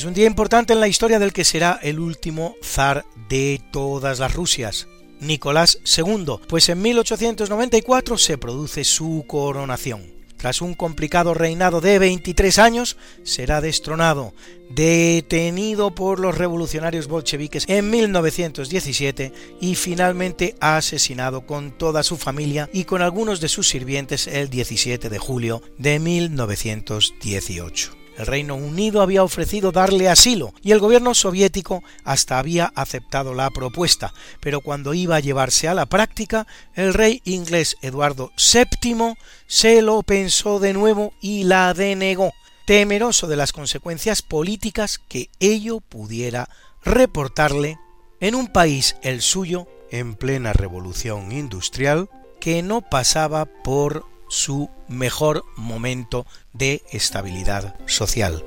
Es 0.00 0.06
un 0.06 0.14
día 0.14 0.26
importante 0.26 0.72
en 0.72 0.80
la 0.80 0.88
historia 0.88 1.18
del 1.18 1.34
que 1.34 1.44
será 1.44 1.78
el 1.82 2.00
último 2.00 2.54
zar 2.64 3.04
de 3.28 3.60
todas 3.70 4.18
las 4.18 4.32
Rusias, 4.32 4.88
Nicolás 5.20 5.78
II, 5.94 6.36
pues 6.48 6.70
en 6.70 6.80
1894 6.80 8.16
se 8.16 8.38
produce 8.38 8.84
su 8.84 9.26
coronación. 9.28 10.02
Tras 10.38 10.62
un 10.62 10.72
complicado 10.72 11.34
reinado 11.34 11.82
de 11.82 11.98
23 11.98 12.58
años, 12.58 12.96
será 13.24 13.60
destronado, 13.60 14.32
detenido 14.70 15.94
por 15.94 16.18
los 16.18 16.38
revolucionarios 16.38 17.06
bolcheviques 17.06 17.66
en 17.68 17.90
1917 17.90 19.34
y 19.60 19.74
finalmente 19.74 20.54
asesinado 20.60 21.44
con 21.44 21.76
toda 21.76 22.02
su 22.02 22.16
familia 22.16 22.70
y 22.72 22.84
con 22.84 23.02
algunos 23.02 23.42
de 23.42 23.48
sus 23.48 23.68
sirvientes 23.68 24.28
el 24.28 24.48
17 24.48 25.10
de 25.10 25.18
julio 25.18 25.60
de 25.76 25.98
1918. 25.98 27.99
El 28.20 28.26
Reino 28.26 28.54
Unido 28.54 29.00
había 29.00 29.24
ofrecido 29.24 29.72
darle 29.72 30.10
asilo 30.10 30.52
y 30.62 30.72
el 30.72 30.78
gobierno 30.78 31.14
soviético 31.14 31.82
hasta 32.04 32.38
había 32.38 32.70
aceptado 32.74 33.32
la 33.32 33.48
propuesta, 33.48 34.12
pero 34.40 34.60
cuando 34.60 34.92
iba 34.92 35.16
a 35.16 35.20
llevarse 35.20 35.68
a 35.68 35.74
la 35.74 35.86
práctica, 35.86 36.46
el 36.74 36.92
rey 36.92 37.22
inglés 37.24 37.78
Eduardo 37.80 38.30
VII 38.36 39.14
se 39.46 39.80
lo 39.80 40.02
pensó 40.02 40.60
de 40.60 40.74
nuevo 40.74 41.14
y 41.22 41.44
la 41.44 41.72
denegó, 41.72 42.34
temeroso 42.66 43.26
de 43.26 43.36
las 43.36 43.54
consecuencias 43.54 44.20
políticas 44.20 44.98
que 44.98 45.30
ello 45.40 45.80
pudiera 45.80 46.50
reportarle 46.84 47.78
en 48.20 48.34
un 48.34 48.48
país, 48.48 48.96
el 49.00 49.22
suyo, 49.22 49.66
en 49.90 50.14
plena 50.14 50.52
revolución 50.52 51.32
industrial, 51.32 52.10
que 52.38 52.62
no 52.62 52.82
pasaba 52.82 53.46
por 53.46 54.09
su 54.30 54.70
mejor 54.88 55.44
momento 55.56 56.24
de 56.54 56.82
estabilidad 56.92 57.74
social. 57.86 58.44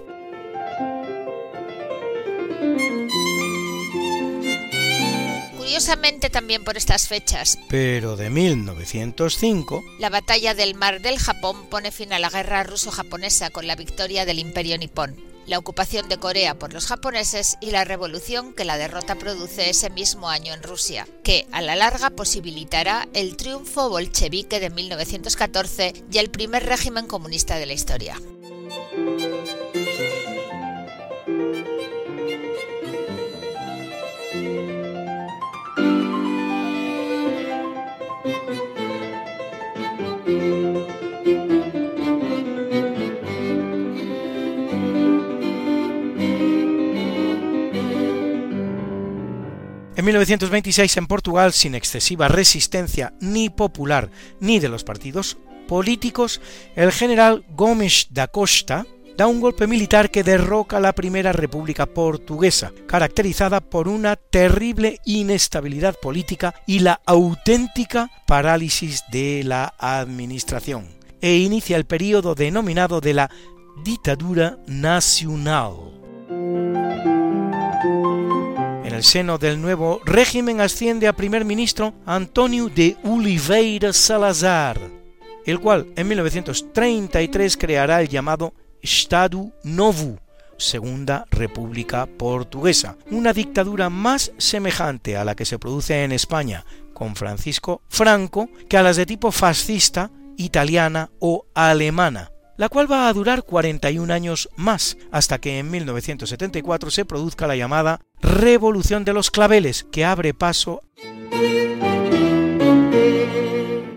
Curiosamente 5.58 6.30
también 6.30 6.64
por 6.64 6.78
estas 6.78 7.08
fechas, 7.08 7.60
Pero 7.68 8.16
de 8.16 8.30
1905, 8.30 9.84
la 10.00 10.10
batalla 10.10 10.54
del 10.54 10.76
Mar 10.76 11.02
del 11.02 11.20
Japón 11.20 11.68
pone 11.70 11.92
fin 11.92 12.14
a 12.14 12.20
la 12.20 12.30
guerra 12.30 12.64
ruso-japonesa 12.64 13.50
con 13.50 13.68
la 13.68 13.76
victoria 13.76 14.26
del 14.26 14.40
Imperio 14.40 14.78
nipón, 14.78 15.33
la 15.46 15.58
ocupación 15.58 16.10
de 16.10 16.18
Corea 16.18 16.58
por 16.58 16.74
los 16.74 16.88
japoneses 16.88 17.58
y 17.62 17.72
la 17.72 17.84
revolución 17.84 18.54
que 18.54 18.66
la 18.66 18.78
derrota 18.78 19.16
produce 19.16 19.70
ese 19.70 19.90
mismo 19.90 20.30
año 20.30 20.54
en 20.54 20.64
Rusia, 20.64 21.08
que 21.24 21.48
a 21.52 21.62
la 21.62 21.76
larga 21.76 22.10
posibilitará 22.10 23.08
el 23.14 23.38
triunfo 23.38 23.90
bolchevique 23.90 24.60
de 24.60 24.70
1914 24.70 25.94
y 26.12 26.18
el 26.18 26.30
primer 26.30 26.66
régimen 26.66 27.08
comunista 27.08 27.58
de 27.58 27.66
la 27.66 27.74
historia. 27.74 28.18
1926 50.24 50.98
en 50.98 51.08
Portugal, 51.08 51.52
sin 51.52 51.76
excesiva 51.76 52.28
resistencia 52.28 53.14
ni 53.20 53.50
popular 53.50 54.10
ni 54.40 54.60
de 54.60 54.70
los 54.70 54.84
partidos 54.84 55.38
políticos, 55.68 56.40
el 56.76 56.92
general 56.92 57.46
Gomes 57.50 58.08
da 58.10 58.28
Costa 58.28 58.86
da 59.18 59.28
un 59.28 59.42
golpe 59.42 59.68
militar 59.68 60.10
que 60.10 60.24
derroca 60.24 60.80
la 60.80 60.94
Primera 60.94 61.34
República 61.34 61.86
Portuguesa, 61.86 62.72
caracterizada 62.88 63.60
por 63.60 63.88
una 63.88 64.16
terrible 64.16 65.00
inestabilidad 65.06 65.96
política 66.02 66.56
y 66.66 66.80
la 66.80 67.02
auténtica 67.06 68.10
parálisis 68.26 69.04
de 69.12 69.44
la 69.44 69.74
administración, 69.78 70.88
e 71.22 71.38
inicia 71.38 71.76
el 71.76 71.86
período 71.86 72.34
denominado 72.34 73.02
de 73.02 73.14
la 73.14 73.30
dictadura 73.84 74.58
nacional. 74.68 75.74
En 78.94 78.98
el 78.98 79.04
seno 79.04 79.40
del 79.40 79.60
nuevo 79.60 80.02
régimen 80.06 80.62
asciende 80.62 81.08
a 81.08 81.14
primer 81.14 81.46
ministro 81.46 81.96
Antonio 82.06 82.70
de 82.70 82.96
Oliveira 83.04 83.92
Salazar, 83.92 84.80
el 85.48 85.60
cual 85.60 85.88
en 85.96 86.10
1933 86.10 87.58
creará 87.58 88.02
el 88.02 88.08
llamado 88.08 88.54
Estado 88.84 89.52
Novo, 89.64 90.20
Segunda 90.60 91.26
República 91.32 92.06
Portuguesa, 92.06 92.96
una 93.10 93.34
dictadura 93.34 93.90
más 93.90 94.32
semejante 94.38 95.18
a 95.18 95.26
la 95.26 95.34
que 95.34 95.46
se 95.46 95.58
produce 95.58 96.04
en 96.04 96.12
España 96.12 96.64
con 96.94 97.16
Francisco 97.16 97.82
Franco 97.90 98.48
que 98.70 98.78
a 98.78 98.84
las 98.84 98.96
de 98.96 99.08
tipo 99.08 99.32
fascista, 99.32 100.12
italiana 100.38 101.10
o 101.18 101.48
alemana, 101.56 102.30
la 102.58 102.70
cual 102.70 102.92
va 102.92 103.08
a 103.08 103.14
durar 103.14 103.44
41 103.44 104.14
años 104.14 104.50
más, 104.56 104.98
hasta 105.12 105.40
que 105.40 105.60
en 105.60 105.72
1974 105.72 106.92
se 106.92 107.06
produzca 107.06 107.48
la 107.48 107.56
llamada 107.56 108.02
Revolución 108.22 109.06
de 109.06 109.14
los 109.14 109.32
Claveles, 109.32 109.86
que 109.92 110.06
abre 110.06 110.34
paso 110.34 110.82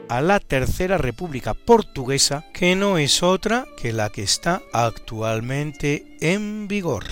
a 0.09 0.21
la 0.21 0.41
Tercera 0.41 0.99
República 0.99 1.55
Portuguesa, 1.55 2.45
que 2.53 2.75
no 2.77 2.99
es 2.99 3.23
otra 3.23 3.67
que 3.81 3.93
la 3.93 4.11
que 4.11 4.23
está 4.23 4.63
actualmente 4.73 6.17
en 6.21 6.69
vigor. 6.69 7.05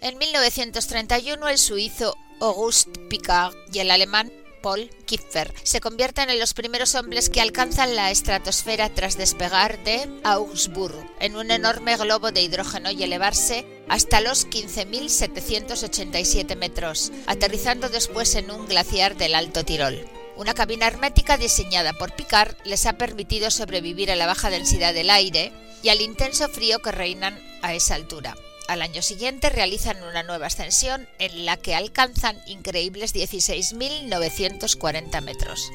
En 0.00 0.18
1931 0.18 1.48
el 1.48 1.58
suizo 1.58 2.16
Auguste 2.40 3.00
Picard 3.08 3.54
y 3.72 3.80
el 3.80 3.90
alemán 3.90 4.30
Paul 4.62 4.88
Kipfer 5.06 5.52
se 5.62 5.80
convierten 5.80 6.28
en 6.30 6.38
los 6.38 6.54
primeros 6.54 6.94
hombres 6.94 7.28
que 7.30 7.40
alcanzan 7.40 7.96
la 7.96 8.10
estratosfera 8.10 8.88
tras 8.88 9.16
despegar 9.16 9.82
de 9.84 10.08
Augsburg 10.24 10.94
en 11.20 11.36
un 11.36 11.50
enorme 11.50 11.96
globo 11.96 12.32
de 12.32 12.42
hidrógeno 12.42 12.90
y 12.90 13.02
elevarse 13.02 13.64
hasta 13.88 14.20
los 14.20 14.46
15.787 14.48 16.56
metros, 16.56 17.12
aterrizando 17.26 17.88
después 17.88 18.34
en 18.34 18.50
un 18.50 18.66
glaciar 18.66 19.16
del 19.16 19.34
Alto 19.34 19.64
Tirol. 19.64 20.04
Una 20.36 20.52
cabina 20.54 20.86
hermética 20.86 21.36
diseñada 21.36 21.92
por 21.94 22.14
Picard 22.14 22.54
les 22.64 22.86
ha 22.86 22.98
permitido 22.98 23.50
sobrevivir 23.50 24.12
a 24.12 24.16
la 24.16 24.26
baja 24.26 24.50
densidad 24.50 24.94
del 24.94 25.10
aire 25.10 25.52
y 25.82 25.88
al 25.88 26.00
intenso 26.00 26.48
frío 26.48 26.78
que 26.78 26.92
reinan 26.92 27.36
a 27.62 27.74
esa 27.74 27.96
altura. 27.96 28.36
Al 28.68 28.82
año 28.82 29.00
siguiente 29.00 29.48
realizan 29.48 30.02
una 30.02 30.22
nueva 30.22 30.48
ascensión 30.48 31.08
en 31.18 31.46
la 31.46 31.56
que 31.56 31.74
alcanzan 31.74 32.36
increíbles 32.46 33.14
16.940 33.14 35.22
metros. 35.22 35.72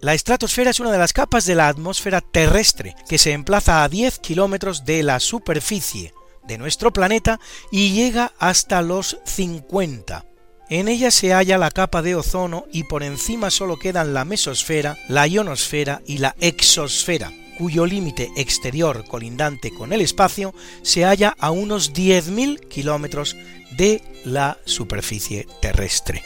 La 0.00 0.14
estratosfera 0.14 0.70
es 0.70 0.80
una 0.80 0.90
de 0.90 0.96
las 0.96 1.12
capas 1.12 1.44
de 1.44 1.56
la 1.56 1.68
atmósfera 1.68 2.22
terrestre 2.22 2.96
que 3.06 3.18
se 3.18 3.32
emplaza 3.32 3.84
a 3.84 3.90
10 3.90 4.18
kilómetros 4.20 4.86
de 4.86 5.02
la 5.02 5.20
superficie 5.20 6.14
de 6.44 6.56
nuestro 6.56 6.90
planeta 6.90 7.38
y 7.70 7.92
llega 7.92 8.32
hasta 8.38 8.80
los 8.80 9.18
50 9.26 10.29
en 10.70 10.88
ella 10.88 11.10
se 11.10 11.32
halla 11.34 11.58
la 11.58 11.70
capa 11.70 12.00
de 12.00 12.14
ozono 12.14 12.64
y 12.72 12.84
por 12.84 13.02
encima 13.02 13.50
solo 13.50 13.76
quedan 13.76 14.14
la 14.14 14.24
mesosfera, 14.24 14.96
la 15.08 15.26
ionosfera 15.26 16.00
y 16.06 16.18
la 16.18 16.36
exosfera, 16.40 17.32
cuyo 17.58 17.84
límite 17.84 18.30
exterior 18.36 19.04
colindante 19.04 19.72
con 19.72 19.92
el 19.92 20.00
espacio 20.00 20.54
se 20.82 21.04
halla 21.04 21.34
a 21.38 21.50
unos 21.50 21.92
10.000 21.92 22.68
kilómetros 22.68 23.36
de 23.76 24.00
la 24.24 24.58
superficie 24.64 25.46
terrestre. 25.60 26.22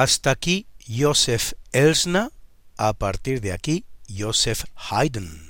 Hasta 0.00 0.30
aquí 0.30 0.68
Joseph 0.86 1.54
Elsner, 1.72 2.30
a 2.76 2.92
partir 2.92 3.40
de 3.40 3.52
aquí 3.52 3.84
Joseph 4.08 4.62
Haydn. 4.76 5.47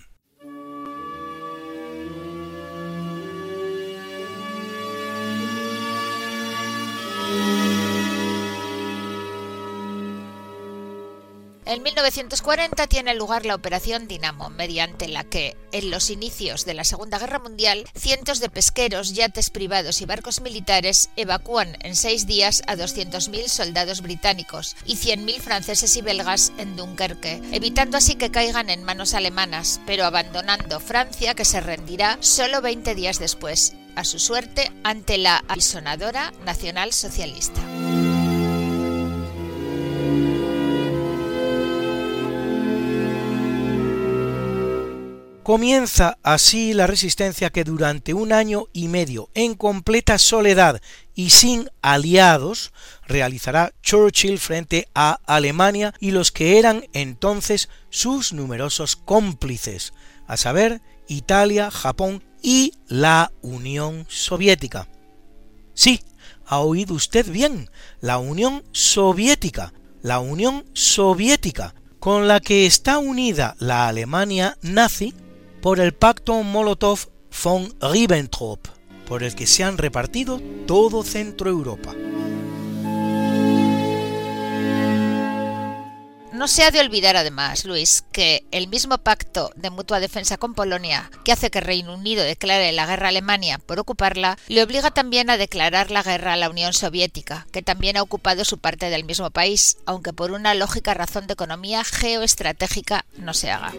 En 11.69 11.83
1940 11.83 12.87
tiene 12.87 13.15
lugar 13.15 13.45
la 13.45 13.55
Operación 13.55 14.09
Dinamo, 14.09 14.49
mediante 14.49 15.07
la 15.07 15.25
que, 15.25 15.55
en 15.71 15.91
los 15.91 16.09
inicios 16.09 16.65
de 16.65 16.73
la 16.73 16.83
Segunda 16.83 17.19
Guerra 17.19 17.41
Mundial, 17.41 17.85
cientos 17.95 18.41
de 18.41 18.49
pesqueros, 18.49 19.13
yates 19.13 19.51
privados 19.51 20.01
y 20.01 20.07
barcos 20.07 20.41
militares 20.41 21.11
evacúan 21.17 21.77
en 21.81 21.95
seis 21.95 22.27
días 22.27 22.63
a 22.69 22.75
200.000 22.75 23.49
soldados 23.49 24.01
británicos 24.01 24.77
y 24.87 24.97
100.000 24.97 25.41
franceses 25.41 25.95
y 25.95 26.01
belgas 26.01 26.55
en 26.57 26.75
Dunkerque, 26.75 27.43
evitando 27.53 27.99
así 27.99 28.15
que 28.15 28.31
caigan 28.31 28.71
en 28.71 28.83
manos 28.83 29.13
alemanas, 29.13 29.79
pero 29.85 30.07
abandonando 30.07 30.81
Francia, 30.81 31.35
que 31.35 31.45
se 31.45 31.61
rendirá 31.61 32.17
solo 32.21 32.63
20 32.63 32.95
días 32.95 33.19
después, 33.19 33.75
a 33.95 34.05
su 34.05 34.19
suerte 34.19 34.73
ante 34.85 35.19
la 35.19 35.45
apisonadora 35.49 36.33
nacional 36.47 36.95
socialista. 36.95 37.61
Comienza 45.49 46.19
así 46.23 46.75
la 46.75 46.87
resistencia 46.87 47.49
que 47.49 47.65
durante 47.65 48.13
un 48.13 48.35
año 48.35 48.67
y 48.75 48.89
medio, 48.89 49.31
en 49.33 49.55
completa 49.55 50.19
soledad 50.19 50.83
y 51.15 51.31
sin 51.31 51.71
aliados, 51.81 52.71
realizará 53.07 53.73
Churchill 53.83 54.39
frente 54.39 54.89
a 54.95 55.19
Alemania 55.25 55.95
y 56.01 56.11
los 56.11 56.33
que 56.33 56.59
eran 56.59 56.85
entonces 56.93 57.71
sus 57.89 58.35
numerosos 58.35 58.95
cómplices, 58.95 59.95
a 60.27 60.37
saber, 60.37 60.83
Italia, 61.07 61.71
Japón 61.71 62.23
y 62.43 62.75
la 62.87 63.33
Unión 63.41 64.05
Soviética. 64.11 64.87
Sí, 65.73 66.03
ha 66.45 66.59
oído 66.59 66.93
usted 66.93 67.27
bien, 67.27 67.71
la 68.03 68.19
Unión 68.19 68.65
Soviética, 68.73 69.73
la 70.03 70.19
Unión 70.19 70.67
Soviética, 70.75 71.75
con 72.01 72.29
la 72.29 72.41
que 72.41 72.67
está 72.67 72.99
unida 72.99 73.57
la 73.59 73.89
Alemania 73.89 74.59
nazi 74.61 75.15
por 75.61 75.81
el 75.81 75.93
pacto 75.93 76.43
Molotov-von 76.43 77.75
Ribbentrop, 77.81 78.69
por 79.07 79.23
el 79.23 79.35
que 79.35 79.47
se 79.47 79.65
han 79.65 79.79
repartido 79.79 80.41
todo 80.67 81.03
Centro 81.03 81.51
Europa. 81.51 81.95
No 86.33 86.47
se 86.47 86.63
ha 86.63 86.71
de 86.71 86.79
olvidar 86.79 87.17
además, 87.17 87.65
Luis, 87.65 88.05
que 88.13 88.45
el 88.53 88.69
mismo 88.69 88.99
pacto 88.99 89.51
de 89.57 89.71
mutua 89.71 89.99
defensa 89.99 90.37
con 90.37 90.55
Polonia, 90.55 91.11
que 91.25 91.33
hace 91.33 91.51
que 91.51 91.61
Reino 91.61 91.95
Unido 91.95 92.23
declare 92.23 92.71
la 92.71 92.87
guerra 92.87 93.07
a 93.07 93.09
Alemania 93.09 93.59
por 93.59 93.81
ocuparla, 93.81 94.39
le 94.47 94.63
obliga 94.63 94.93
también 94.93 95.31
a 95.31 95.37
declarar 95.37 95.91
la 95.91 96.05
guerra 96.05 96.35
a 96.35 96.37
la 96.37 96.49
Unión 96.49 96.75
Soviética, 96.75 97.49
que 97.51 97.63
también 97.63 97.97
ha 97.97 98.03
ocupado 98.03 98.45
su 98.45 98.59
parte 98.59 98.89
del 98.89 99.03
mismo 99.03 99.31
país, 99.31 99.79
aunque 99.85 100.13
por 100.13 100.31
una 100.31 100.55
lógica 100.55 100.95
razón 100.95 101.27
de 101.27 101.33
economía 101.33 101.83
geoestratégica 101.83 103.05
no 103.17 103.35
se 103.35 103.51
haga. 103.51 103.73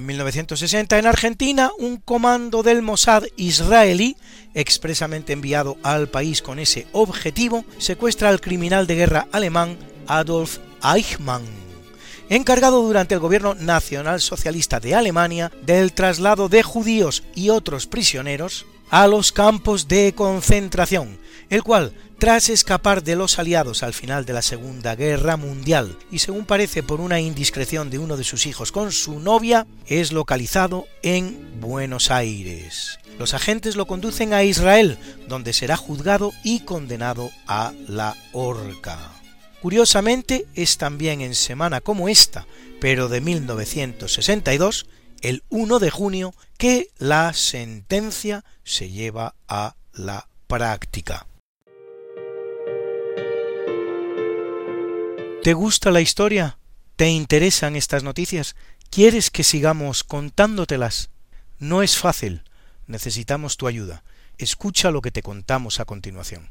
En 0.00 0.06
1960 0.06 0.98
en 0.98 1.04
Argentina, 1.04 1.70
un 1.78 1.98
comando 1.98 2.62
del 2.62 2.80
Mossad 2.80 3.24
israelí, 3.36 4.16
expresamente 4.54 5.34
enviado 5.34 5.76
al 5.82 6.08
país 6.08 6.40
con 6.40 6.58
ese 6.58 6.86
objetivo, 6.92 7.66
secuestra 7.76 8.30
al 8.30 8.40
criminal 8.40 8.86
de 8.86 8.94
guerra 8.94 9.28
alemán 9.30 9.76
Adolf 10.06 10.56
Eichmann, 10.82 11.42
encargado 12.30 12.80
durante 12.82 13.14
el 13.14 13.20
gobierno 13.20 13.54
nacional 13.54 14.20
socialista 14.20 14.80
de 14.80 14.94
Alemania 14.94 15.52
del 15.66 15.92
traslado 15.92 16.48
de 16.48 16.62
judíos 16.62 17.24
y 17.34 17.50
otros 17.50 17.86
prisioneros 17.86 18.64
a 18.88 19.06
los 19.06 19.32
campos 19.32 19.88
de 19.88 20.14
concentración, 20.14 21.18
el 21.50 21.62
cual 21.62 21.92
tras 22.18 22.48
escapar 22.48 23.02
de 23.02 23.16
los 23.16 23.38
aliados 23.38 23.82
al 23.82 23.94
final 23.94 24.24
de 24.24 24.32
la 24.32 24.42
Segunda 24.42 24.94
Guerra 24.94 25.36
Mundial 25.36 25.96
y 26.10 26.20
según 26.20 26.44
parece 26.44 26.82
por 26.82 27.00
una 27.00 27.20
indiscreción 27.20 27.90
de 27.90 27.98
uno 27.98 28.16
de 28.16 28.24
sus 28.24 28.46
hijos 28.46 28.72
con 28.72 28.92
su 28.92 29.20
novia, 29.20 29.66
es 29.86 30.12
localizado 30.12 30.86
en 31.02 31.60
Buenos 31.60 32.10
Aires. 32.10 32.98
Los 33.18 33.34
agentes 33.34 33.76
lo 33.76 33.86
conducen 33.86 34.32
a 34.34 34.44
Israel, 34.44 34.98
donde 35.28 35.52
será 35.52 35.76
juzgado 35.76 36.32
y 36.44 36.60
condenado 36.60 37.30
a 37.46 37.72
la 37.88 38.16
horca. 38.32 39.19
Curiosamente, 39.60 40.46
es 40.54 40.78
también 40.78 41.20
en 41.20 41.34
semana 41.34 41.80
como 41.80 42.08
esta, 42.08 42.46
pero 42.80 43.08
de 43.08 43.20
1962, 43.20 44.86
el 45.20 45.42
1 45.50 45.78
de 45.78 45.90
junio, 45.90 46.34
que 46.56 46.88
la 46.98 47.34
sentencia 47.34 48.44
se 48.64 48.90
lleva 48.90 49.34
a 49.48 49.76
la 49.92 50.28
práctica. 50.46 51.26
¿Te 55.42 55.54
gusta 55.54 55.90
la 55.90 56.00
historia? 56.00 56.58
¿Te 56.96 57.08
interesan 57.08 57.76
estas 57.76 58.02
noticias? 58.02 58.56
¿Quieres 58.90 59.30
que 59.30 59.44
sigamos 59.44 60.04
contándotelas? 60.04 61.10
No 61.58 61.82
es 61.82 61.96
fácil. 61.96 62.42
Necesitamos 62.86 63.56
tu 63.56 63.66
ayuda. 63.66 64.04
Escucha 64.36 64.90
lo 64.90 65.00
que 65.00 65.10
te 65.10 65.22
contamos 65.22 65.80
a 65.80 65.84
continuación. 65.84 66.50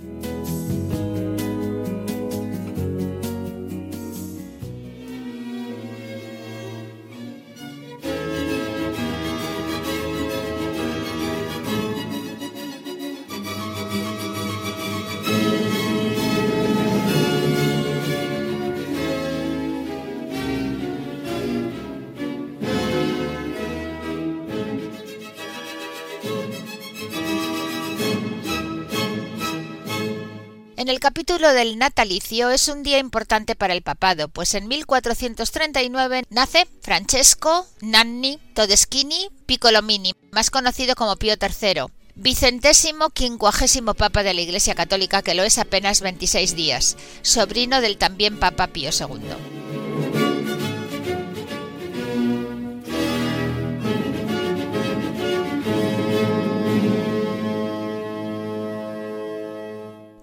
Capítulo 31.11 31.51
del 31.51 31.77
natalicio 31.77 32.51
es 32.51 32.69
un 32.69 32.83
día 32.83 32.97
importante 32.97 33.53
para 33.53 33.73
el 33.73 33.81
papado, 33.81 34.29
pues 34.29 34.53
en 34.53 34.69
1439 34.69 36.23
nace 36.29 36.65
Francesco 36.81 37.67
Nanni 37.81 38.39
Todeschini 38.53 39.27
Piccolomini, 39.45 40.13
más 40.31 40.49
conocido 40.49 40.95
como 40.95 41.17
Pío 41.17 41.33
III, 41.33 41.87
vicentésimo 42.15 43.09
quincuagésimo 43.09 43.93
papa 43.93 44.23
de 44.23 44.33
la 44.33 44.39
Iglesia 44.39 44.73
Católica, 44.73 45.21
que 45.21 45.35
lo 45.35 45.43
es 45.43 45.57
apenas 45.57 45.99
26 45.99 46.55
días, 46.55 46.95
sobrino 47.23 47.81
del 47.81 47.97
también 47.97 48.39
papa 48.39 48.67
Pío 48.67 48.91
II. 48.97 49.60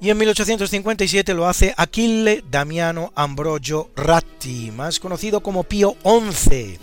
Y 0.08 0.10
en 0.10 0.16
1857 0.16 1.34
lo 1.34 1.46
hace 1.46 1.74
Achille 1.76 2.42
Damiano 2.50 3.12
Ambrogio 3.14 3.90
Ratti, 3.94 4.70
más 4.70 5.00
conocido 5.00 5.42
como 5.42 5.64
Pío 5.64 5.96
XI, 6.02 6.78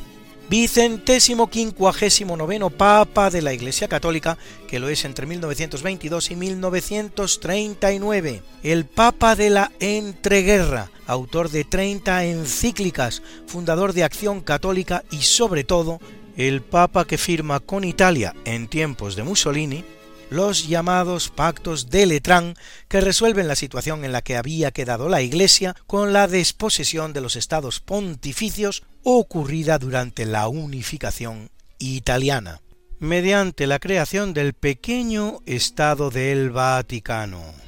vicentésimo 0.48 1.50
quincuagésimo 1.50 2.38
noveno 2.38 2.70
Papa 2.70 3.32
de 3.32 3.42
la 3.42 3.52
Iglesia 3.52 3.88
Católica, 3.88 4.38
que 4.68 4.78
lo 4.78 4.90
es 4.90 5.06
entre 5.06 5.26
1922 5.26 6.30
y 6.30 6.36
1939, 6.36 8.44
el 8.62 8.86
Papa 8.86 9.36
de 9.36 9.50
la 9.50 9.72
entreguerra, 9.80 10.92
autor 11.08 11.50
de 11.50 11.64
30 11.64 12.26
encíclicas, 12.26 13.24
fundador 13.48 13.94
de 13.94 14.04
Acción 14.04 14.42
Católica 14.42 15.04
y 15.10 15.24
sobre 15.24 15.64
todo 15.64 16.00
el 16.38 16.62
Papa 16.62 17.06
que 17.06 17.18
firma 17.18 17.60
con 17.60 17.86
Italia 17.86 18.36
en 18.46 18.68
tiempos 18.68 19.16
de 19.16 19.24
Mussolini 19.24 19.84
los 20.30 20.68
llamados 20.68 21.30
pactos 21.30 21.90
de 21.90 22.06
Letrán, 22.06 22.56
que 22.88 23.02
resuelven 23.02 23.48
la 23.48 23.56
situación 23.56 24.06
en 24.06 24.12
la 24.12 24.22
que 24.22 24.38
había 24.38 24.72
quedado 24.72 25.10
la 25.10 25.22
Iglesia 25.22 25.76
con 25.88 26.14
la 26.14 26.28
desposesión 26.28 27.14
de 27.14 27.22
los 27.22 27.36
estados 27.36 27.80
pontificios 27.80 28.84
ocurrida 29.04 29.78
durante 29.78 30.26
la 30.26 30.48
unificación 30.48 31.52
italiana, 31.80 32.62
mediante 33.00 33.68
la 33.68 33.80
creación 33.80 34.34
del 34.34 34.54
pequeño 34.54 35.40
Estado 35.46 36.10
del 36.10 36.50
Vaticano. 36.50 37.65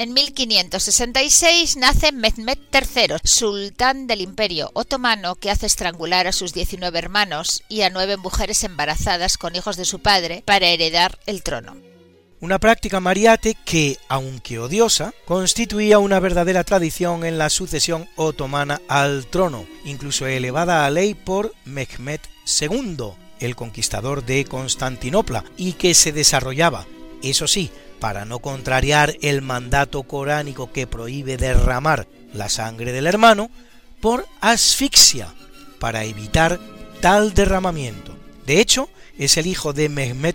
En 0.00 0.14
1566 0.14 1.76
nace 1.76 2.10
Mehmed 2.10 2.56
III, 2.72 3.16
sultán 3.22 4.06
del 4.06 4.22
Imperio 4.22 4.70
Otomano, 4.72 5.34
que 5.34 5.50
hace 5.50 5.66
estrangular 5.66 6.26
a 6.26 6.32
sus 6.32 6.54
19 6.54 6.98
hermanos 6.98 7.64
y 7.68 7.82
a 7.82 7.90
nueve 7.90 8.16
mujeres 8.16 8.64
embarazadas 8.64 9.36
con 9.36 9.54
hijos 9.56 9.76
de 9.76 9.84
su 9.84 9.98
padre 9.98 10.42
para 10.46 10.68
heredar 10.68 11.18
el 11.26 11.42
trono. 11.42 11.76
Una 12.40 12.58
práctica 12.58 12.98
mariate 13.00 13.58
que, 13.66 13.98
aunque 14.08 14.58
odiosa, 14.58 15.12
constituía 15.26 15.98
una 15.98 16.18
verdadera 16.18 16.64
tradición 16.64 17.26
en 17.26 17.36
la 17.36 17.50
sucesión 17.50 18.08
otomana 18.16 18.80
al 18.88 19.26
trono, 19.26 19.66
incluso 19.84 20.26
elevada 20.26 20.86
a 20.86 20.90
ley 20.90 21.12
por 21.12 21.52
Mehmed 21.66 22.20
II, 22.58 22.96
el 23.38 23.54
conquistador 23.54 24.24
de 24.24 24.46
Constantinopla, 24.46 25.44
y 25.58 25.74
que 25.74 25.92
se 25.92 26.10
desarrollaba, 26.10 26.86
eso 27.22 27.46
sí, 27.46 27.70
para 28.00 28.24
no 28.24 28.40
contrariar 28.40 29.16
el 29.20 29.42
mandato 29.42 30.02
coránico 30.02 30.72
que 30.72 30.86
prohíbe 30.86 31.36
derramar 31.36 32.08
la 32.32 32.48
sangre 32.48 32.92
del 32.92 33.06
hermano, 33.06 33.50
por 34.00 34.26
asfixia, 34.40 35.34
para 35.78 36.04
evitar 36.04 36.58
tal 37.00 37.34
derramamiento. 37.34 38.16
De 38.46 38.60
hecho, 38.60 38.88
es 39.18 39.36
el 39.36 39.46
hijo 39.46 39.72
de 39.72 39.88
Mehmed 39.88 40.34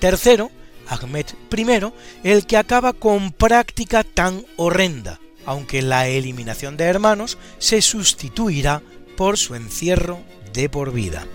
III, 0.00 0.48
Ahmed 0.88 1.26
I, 1.56 1.92
el 2.24 2.46
que 2.46 2.56
acaba 2.56 2.92
con 2.92 3.32
práctica 3.32 4.04
tan 4.04 4.44
horrenda, 4.56 5.20
aunque 5.44 5.82
la 5.82 6.08
eliminación 6.08 6.76
de 6.76 6.84
hermanos 6.84 7.38
se 7.58 7.82
sustituirá 7.82 8.82
por 9.16 9.36
su 9.38 9.54
encierro 9.54 10.20
de 10.52 10.68
por 10.68 10.92
vida. 10.92 11.26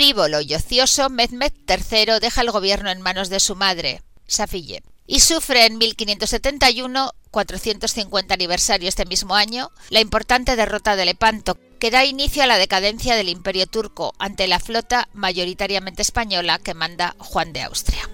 Frívolo 0.00 0.40
y 0.40 0.54
ocioso, 0.54 1.10
Mehmed 1.10 1.52
III 1.68 2.20
deja 2.22 2.40
el 2.40 2.50
gobierno 2.50 2.88
en 2.90 3.02
manos 3.02 3.28
de 3.28 3.38
su 3.38 3.54
madre, 3.54 4.00
Safiye, 4.26 4.82
y 5.06 5.20
sufre 5.20 5.66
en 5.66 5.76
1571, 5.76 7.12
450 7.30 8.32
aniversario 8.32 8.88
este 8.88 9.04
mismo 9.04 9.34
año, 9.34 9.70
la 9.90 10.00
importante 10.00 10.56
derrota 10.56 10.96
de 10.96 11.04
Lepanto, 11.04 11.58
que 11.78 11.90
da 11.90 12.06
inicio 12.06 12.42
a 12.42 12.46
la 12.46 12.56
decadencia 12.56 13.14
del 13.14 13.28
imperio 13.28 13.66
turco 13.66 14.14
ante 14.18 14.48
la 14.48 14.58
flota 14.58 15.10
mayoritariamente 15.12 16.00
española 16.00 16.58
que 16.58 16.72
manda 16.72 17.14
Juan 17.18 17.52
de 17.52 17.60
Austria. 17.60 18.08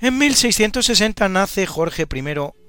En 0.00 0.16
1660 0.16 1.28
nace 1.28 1.66
Jorge 1.66 2.06
I 2.10 2.24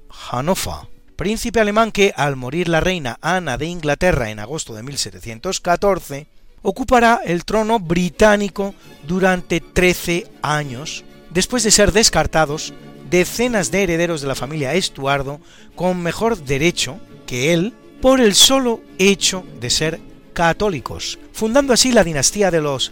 Hannover, 0.09 0.89
príncipe 1.15 1.59
alemán 1.59 1.91
que, 1.91 2.13
al 2.15 2.35
morir 2.35 2.67
la 2.67 2.79
reina 2.79 3.17
Ana 3.21 3.57
de 3.57 3.65
Inglaterra 3.67 4.29
en 4.29 4.39
agosto 4.39 4.73
de 4.73 4.83
1714, 4.83 6.27
ocupará 6.61 7.21
el 7.25 7.45
trono 7.45 7.79
británico 7.79 8.73
durante 9.07 9.61
13 9.61 10.27
años, 10.41 11.03
después 11.29 11.63
de 11.63 11.71
ser 11.71 11.91
descartados 11.91 12.73
decenas 13.09 13.71
de 13.71 13.83
herederos 13.83 14.21
de 14.21 14.27
la 14.27 14.35
familia 14.35 14.73
Estuardo 14.73 15.41
con 15.75 16.01
mejor 16.01 16.37
derecho 16.37 16.99
que 17.27 17.53
él 17.53 17.73
por 18.01 18.19
el 18.19 18.33
solo 18.33 18.81
hecho 18.97 19.45
de 19.59 19.69
ser 19.69 19.99
católicos, 20.33 21.19
fundando 21.33 21.73
así 21.73 21.91
la 21.91 22.03
dinastía 22.03 22.51
de 22.51 22.61
los 22.61 22.91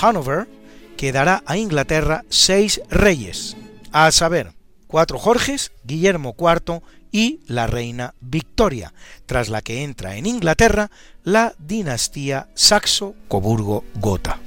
Hanover, 0.00 0.48
que 0.96 1.12
dará 1.12 1.42
a 1.46 1.58
Inglaterra 1.58 2.24
seis 2.28 2.80
reyes, 2.88 3.56
a 3.92 4.10
saber, 4.12 4.52
cuatro 4.86 5.18
Jorges, 5.18 5.72
Guillermo 5.84 6.34
IV 6.38 6.82
y 7.16 7.40
la 7.46 7.66
reina 7.66 8.12
Victoria, 8.20 8.92
tras 9.24 9.48
la 9.48 9.62
que 9.62 9.84
entra 9.84 10.16
en 10.16 10.26
Inglaterra 10.26 10.90
la 11.24 11.54
dinastía 11.58 12.48
Saxo-Coburgo-Gotha. 12.54 14.45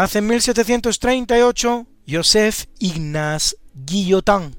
Nace 0.00 0.20
en 0.20 0.28
1738 0.28 1.86
Joseph 2.08 2.64
Ignace 2.78 3.54
Guillotin, 3.74 4.56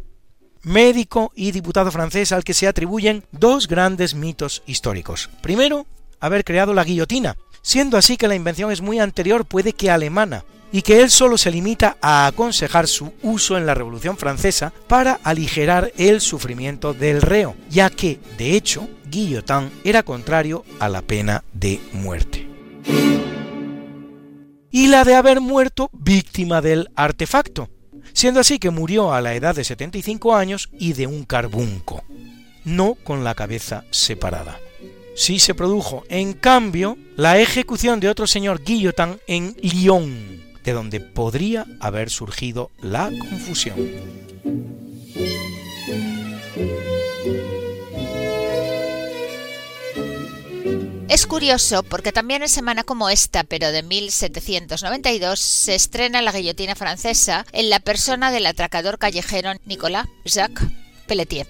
médico 0.61 1.31
y 1.35 1.51
diputado 1.51 1.89
francés 1.89 2.31
al 2.31 2.43
que 2.43 2.53
se 2.53 2.67
atribuyen 2.67 3.25
dos 3.31 3.67
grandes 3.67 4.13
mitos 4.13 4.61
históricos. 4.67 5.31
Primero, 5.41 5.87
haber 6.19 6.43
creado 6.43 6.75
la 6.75 6.83
guillotina, 6.83 7.37
siendo 7.63 7.97
así 7.97 8.17
que 8.17 8.27
la 8.27 8.35
invención 8.35 8.71
es 8.71 8.81
muy 8.81 8.99
anterior, 8.99 9.43
puede 9.45 9.73
que 9.73 9.89
alemana, 9.89 10.45
y 10.71 10.83
que 10.83 11.01
él 11.01 11.09
solo 11.09 11.39
se 11.39 11.49
limita 11.49 11.97
a 12.03 12.27
aconsejar 12.27 12.87
su 12.87 13.11
uso 13.23 13.57
en 13.57 13.65
la 13.65 13.73
Revolución 13.73 14.17
Francesa 14.17 14.71
para 14.87 15.13
aligerar 15.23 15.91
el 15.97 16.21
sufrimiento 16.21 16.93
del 16.93 17.19
reo, 17.19 17.55
ya 17.67 17.89
que, 17.89 18.19
de 18.37 18.55
hecho, 18.55 18.87
Guillotin 19.09 19.71
era 19.83 20.03
contrario 20.03 20.63
a 20.77 20.87
la 20.87 21.01
pena 21.01 21.43
de 21.51 21.81
muerte 21.93 23.40
y 24.71 24.87
la 24.87 25.03
de 25.03 25.15
haber 25.15 25.41
muerto 25.41 25.89
víctima 25.93 26.61
del 26.61 26.89
artefacto, 26.95 27.69
siendo 28.13 28.39
así 28.39 28.57
que 28.57 28.69
murió 28.69 29.13
a 29.13 29.21
la 29.21 29.35
edad 29.35 29.55
de 29.55 29.63
75 29.63 30.35
años 30.35 30.69
y 30.73 30.93
de 30.93 31.07
un 31.07 31.23
carbunco, 31.25 32.03
no 32.63 32.95
con 32.95 33.23
la 33.23 33.35
cabeza 33.35 33.83
separada. 33.91 34.59
Sí 35.15 35.39
se 35.39 35.53
produjo, 35.53 36.03
en 36.09 36.33
cambio, 36.33 36.97
la 37.17 37.39
ejecución 37.39 37.99
de 37.99 38.09
otro 38.09 38.27
señor 38.27 38.63
Guillotin 38.63 39.19
en 39.27 39.55
Lyon, 39.61 40.41
de 40.63 40.71
donde 40.71 41.01
podría 41.01 41.65
haber 41.79 42.09
surgido 42.09 42.71
la 42.81 43.11
confusión. 43.19 43.75
Es 51.11 51.27
curioso 51.27 51.83
porque 51.83 52.13
también 52.13 52.41
en 52.41 52.47
semana 52.47 52.85
como 52.85 53.09
esta, 53.09 53.43
pero 53.43 53.73
de 53.73 53.83
1792, 53.83 55.37
se 55.41 55.75
estrena 55.75 56.21
la 56.21 56.31
guillotina 56.31 56.73
francesa 56.73 57.45
en 57.51 57.69
la 57.69 57.81
persona 57.81 58.31
del 58.31 58.45
atracador 58.45 58.97
callejero 58.97 59.51
Nicolas 59.65 60.07
Jacques 60.23 60.69
Pelletier. 61.07 61.47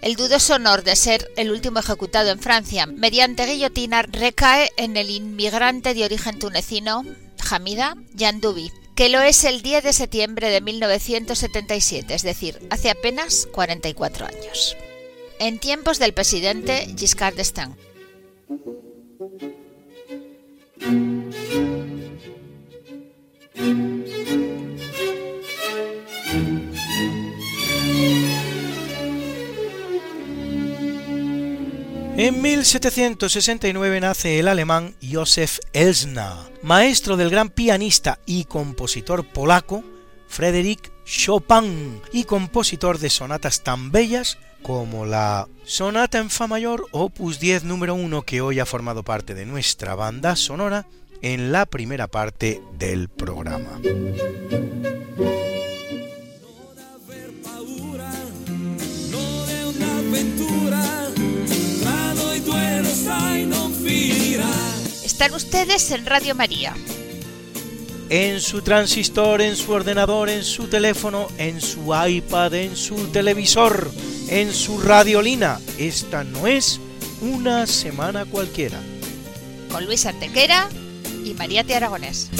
El 0.00 0.16
dudoso 0.16 0.54
honor 0.54 0.84
de 0.84 0.96
ser 0.96 1.30
el 1.36 1.50
último 1.50 1.80
ejecutado 1.80 2.30
en 2.30 2.38
Francia 2.38 2.86
mediante 2.86 3.44
guillotina 3.44 4.00
recae 4.00 4.70
en 4.78 4.96
el 4.96 5.10
inmigrante 5.10 5.92
de 5.92 6.06
origen 6.06 6.38
tunecino 6.38 7.04
Hamida 7.50 7.94
Yandoubi, 8.14 8.72
que 8.94 9.10
lo 9.10 9.20
es 9.20 9.44
el 9.44 9.60
10 9.60 9.84
de 9.84 9.92
septiembre 9.92 10.48
de 10.48 10.62
1977, 10.62 12.14
es 12.14 12.22
decir, 12.22 12.58
hace 12.70 12.88
apenas 12.88 13.48
44 13.52 14.24
años. 14.24 14.78
En 15.38 15.58
tiempos 15.58 15.98
del 15.98 16.14
presidente 16.14 16.88
Giscard 16.96 17.34
d'Estaing. 17.34 17.87
En 32.16 32.42
1769 32.42 34.00
nace 34.00 34.38
el 34.38 34.48
alemán 34.48 34.94
Josef 35.02 35.60
Elsner, 35.72 36.32
maestro 36.62 37.16
del 37.16 37.30
gran 37.30 37.50
pianista 37.50 38.18
y 38.26 38.44
compositor 38.44 39.24
polaco 39.24 39.84
Frédéric 40.26 40.90
Chopin 41.04 42.00
y 42.12 42.24
compositor 42.24 42.98
de 42.98 43.10
sonatas 43.10 43.62
tan 43.62 43.92
bellas 43.92 44.38
como 44.62 45.06
la 45.06 45.48
Sonata 45.64 46.18
en 46.18 46.30
Fa 46.30 46.46
mayor 46.46 46.86
opus 46.92 47.40
10 47.40 47.64
número 47.64 47.94
1 47.94 48.22
que 48.22 48.40
hoy 48.40 48.60
ha 48.60 48.66
formado 48.66 49.02
parte 49.02 49.34
de 49.34 49.46
nuestra 49.46 49.94
banda 49.94 50.36
sonora 50.36 50.86
en 51.22 51.52
la 51.52 51.66
primera 51.66 52.06
parte 52.06 52.60
del 52.78 53.08
programa. 53.08 53.80
Están 65.04 65.34
ustedes 65.34 65.90
en 65.90 66.06
Radio 66.06 66.34
María. 66.36 66.74
En 68.10 68.40
su 68.40 68.62
transistor, 68.62 69.42
en 69.42 69.54
su 69.54 69.72
ordenador, 69.72 70.30
en 70.30 70.42
su 70.42 70.66
teléfono, 70.66 71.28
en 71.36 71.60
su 71.60 71.94
iPad, 71.94 72.54
en 72.54 72.74
su 72.74 73.08
televisor, 73.08 73.90
en 74.28 74.52
su 74.52 74.80
radiolina. 74.80 75.60
Esta 75.78 76.24
no 76.24 76.46
es 76.46 76.80
una 77.20 77.66
semana 77.66 78.24
cualquiera. 78.24 78.78
Con 79.70 79.84
Luis 79.84 80.06
Antequera 80.06 80.68
y 81.24 81.34
María. 81.34 81.64
Aragonés. 81.76 82.30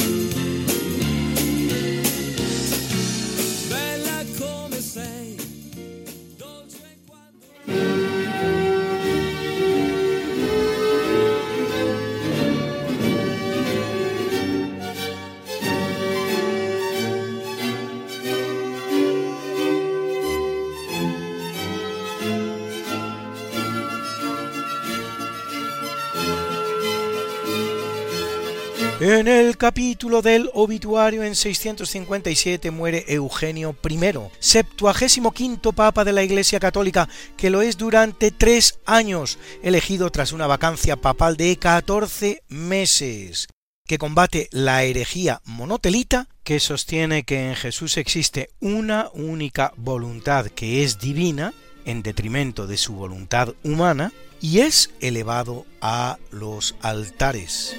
En 29.11 29.26
el 29.26 29.56
capítulo 29.56 30.20
del 30.20 30.50
obituario 30.52 31.22
en 31.22 31.34
657 31.34 32.70
muere 32.70 33.06
Eugenio 33.09 33.74
I, 33.88 34.00
septuagésimo 34.38 35.32
quinto 35.32 35.72
papa 35.72 36.04
de 36.04 36.12
la 36.12 36.22
Iglesia 36.22 36.61
Católica, 36.61 37.09
que 37.38 37.48
lo 37.48 37.62
es 37.62 37.78
durante 37.78 38.30
tres 38.30 38.80
años, 38.84 39.38
elegido 39.62 40.11
tras 40.11 40.32
una 40.32 40.46
vacancia 40.46 40.96
papal 40.96 41.38
de 41.38 41.56
14 41.56 42.42
meses. 42.48 43.48
que 43.86 43.96
combate 43.96 44.50
la 44.52 44.84
herejía 44.84 45.40
monotelita, 45.46 46.28
que 46.44 46.61
sostiene 46.61 47.22
que 47.22 47.48
en 47.48 47.56
Jesús 47.56 47.96
existe 47.96 48.50
una 48.61 49.09
única 49.14 49.72
voluntad 49.78 50.48
que 50.48 50.84
es 50.84 50.98
divina, 50.98 51.54
en 51.86 52.02
detrimento 52.02 52.66
de 52.66 52.76
su 52.76 52.92
voluntad 52.92 53.54
humana, 53.64 54.12
y 54.41 54.61
es 54.61 54.91
elevado 55.01 55.66
a 55.80 56.18
los 56.30 56.74
altares. 56.80 57.76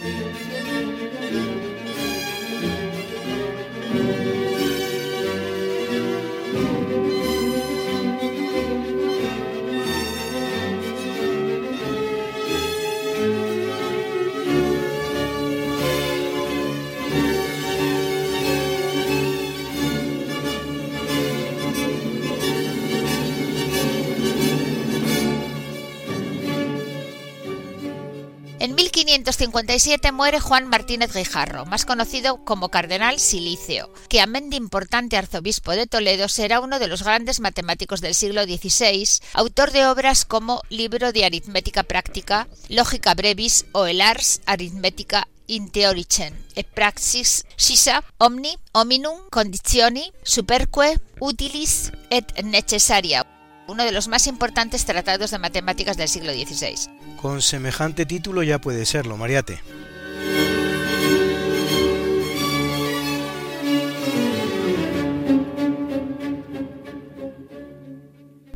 En 28.59 28.75
1557 28.75 30.11
muere 30.11 30.41
Juan 30.41 30.67
Martínez 30.67 31.13
Guijarro, 31.13 31.65
más 31.65 31.85
conocido 31.85 32.43
como 32.43 32.67
Cardenal 32.67 33.17
Silicio, 33.17 33.89
que 34.09 34.19
amén 34.19 34.49
de 34.49 34.57
importante 34.57 35.15
arzobispo 35.15 35.71
de 35.71 35.87
Toledo 35.87 36.27
será 36.27 36.59
uno 36.59 36.77
de 36.77 36.89
los 36.89 37.03
grandes 37.03 37.39
matemáticos 37.39 38.01
del 38.01 38.15
siglo 38.15 38.43
XVI, 38.43 39.07
autor 39.31 39.71
de 39.71 39.87
obras 39.87 40.25
como 40.25 40.61
Libro 40.67 41.13
de 41.13 41.23
Aritmética 41.23 41.83
Práctica, 41.83 42.49
Lógica 42.67 43.13
Brevis 43.13 43.65
o 43.71 43.85
el 43.85 44.01
Ars 44.01 44.41
Aritmética 44.45 45.29
in 45.47 45.71
Theoricen 45.71 46.35
e 46.55 46.63
Praxis 46.63 47.47
Sisa 47.55 48.03
Omni 48.19 48.59
Hominum 48.73 49.17
Conditioni 49.31 50.11
Superque 50.21 50.99
Utilis 51.19 51.91
et 52.11 52.43
Necessaria 52.43 53.38
uno 53.69 53.83
de 53.83 53.91
los 53.91 54.07
más 54.07 54.27
importantes 54.27 54.85
tratados 54.85 55.31
de 55.31 55.39
matemáticas 55.39 55.95
del 55.95 56.09
siglo 56.09 56.33
XVI. 56.33 56.75
Con 57.21 57.41
semejante 57.41 58.05
título 58.05 58.43
ya 58.43 58.59
puede 58.59 58.85
serlo, 58.85 59.15
Mariate. 59.15 59.61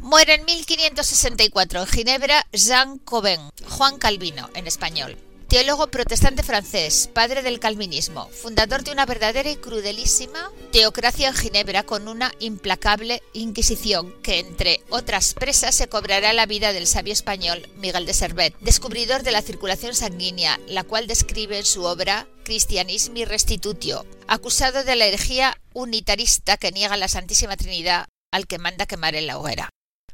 Muere 0.02 0.36
en 0.36 0.46
1564 0.46 1.82
en 1.82 1.88
Ginebra 1.88 2.46
Jean 2.52 3.00
Cauvin, 3.00 3.40
Juan 3.68 3.98
Calvino 3.98 4.50
en 4.54 4.68
español 4.68 5.18
teólogo 5.54 5.86
protestante 5.86 6.42
francés, 6.42 7.12
padre 7.14 7.44
del 7.44 7.60
calvinismo, 7.60 8.28
fundador 8.30 8.84
de 8.84 8.92
una 8.92 9.06
verdadera 9.06 9.52
y 9.52 9.56
crudelísima 9.56 10.50
teocracia 10.72 11.28
en 11.28 11.36
Ginebra 11.36 11.84
con 11.84 12.08
una 12.08 12.32
implacable 12.40 13.22
inquisición 13.34 14.16
que, 14.24 14.40
entre 14.40 14.82
otras 14.90 15.36
presas, 15.36 15.76
se 15.76 15.88
cobrará 15.88 16.34
la 16.34 16.48
vida 16.48 16.74
del 16.74 16.88
sabio 16.88 17.14
español 17.14 17.70
Miguel 17.76 18.08
de 18.08 18.16
Servet, 18.16 18.56
descubridor 18.62 19.22
de 19.22 19.30
la 19.30 19.44
circulación 19.44 19.94
sanguínea, 19.94 20.60
la 20.68 20.84
cual 20.84 21.06
describe 21.06 21.60
en 21.60 21.66
su 21.66 21.84
obra 21.84 22.26
Christianismi 22.46 23.24
Restitutio, 23.24 24.08
acusado 24.26 24.84
de 24.84 24.96
la 24.96 25.06
herejía 25.06 25.56
unitarista 25.76 26.58
que 26.58 26.72
niega 26.72 26.98
la 26.98 27.08
Santísima 27.08 27.58
Trinidad 27.58 28.08
al 28.32 28.48
que 28.48 28.58
manda 28.58 28.88
quemar 28.88 29.14
en 29.14 29.28
la 29.28 29.38
hoguera. 29.38 29.70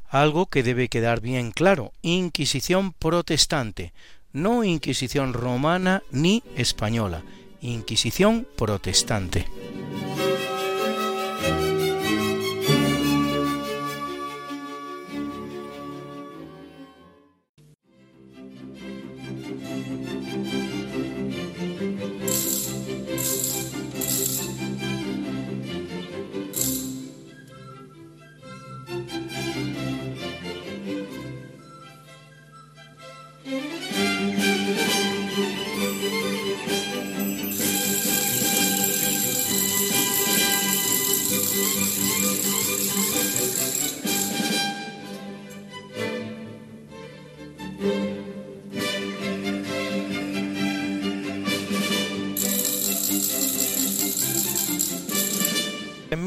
Algo 0.10 0.48
que 0.48 0.64
debe 0.64 0.90
quedar 0.90 1.22
bien 1.22 1.52
claro, 1.52 1.94
Inquisición 2.02 2.94
protestante, 2.94 3.94
no 4.34 4.64
Inquisición 4.64 5.34
romana 5.34 6.04
ni 6.12 6.44
española, 6.56 7.24
Inquisición 7.62 8.48
protestante. 8.56 9.46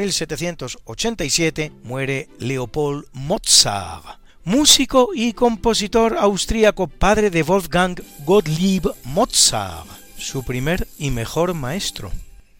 1787 0.02 1.70
muere 1.84 2.28
Leopold 2.40 3.04
Mozart, 3.12 4.18
músico 4.42 5.10
y 5.14 5.32
compositor 5.32 6.16
austríaco 6.18 6.88
padre 6.88 7.30
de 7.30 7.44
Wolfgang 7.44 8.02
Gottlieb 8.24 8.90
Mozart, 9.04 9.86
su 10.18 10.42
primer 10.42 10.88
y 10.98 11.10
mejor 11.10 11.54
maestro, 11.54 12.10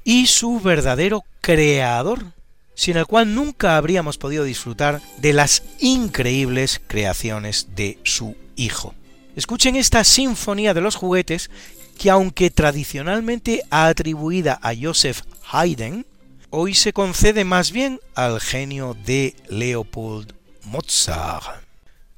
y 0.05 0.29
su 0.29 0.61
verdadero 0.61 1.25
creador, 1.41 2.27
sin 2.75 2.97
el 2.97 3.07
cual 3.07 3.35
nunca 3.35 3.77
habríamos 3.77 4.19
podido 4.19 4.45
disfrutar 4.45 5.01
de 5.19 5.33
las 5.33 5.65
increíbles 5.81 6.81
creaciones 6.87 7.75
de 7.75 7.99
su 8.05 8.37
hijo. 8.55 8.95
Escuchen 9.35 9.75
esta 9.75 10.05
Sinfonía 10.05 10.75
de 10.75 10.81
los 10.81 10.95
Juguetes 10.95 11.51
que 11.99 12.09
aunque 12.09 12.51
tradicionalmente 12.51 13.63
atribuida 13.71 14.61
a 14.63 14.75
Joseph 14.81 15.23
Haydn, 15.51 16.07
hoy 16.53 16.75
se 16.75 16.93
concede 16.93 17.45
más 17.45 17.73
bien 17.73 17.99
al 18.15 18.39
genio 18.39 18.95
de 19.07 19.35
Leopold 19.49 20.35
Mozart, 20.65 21.65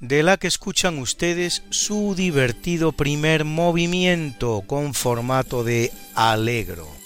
de 0.01 0.25
la 0.25 0.37
que 0.37 0.49
escuchan 0.49 0.99
ustedes 0.99 1.63
su 1.71 2.15
divertido 2.17 2.91
primer 2.91 3.45
movimiento 3.45 4.63
con 4.67 4.93
formato 4.93 5.63
de 5.63 5.93
alegro. 6.17 7.04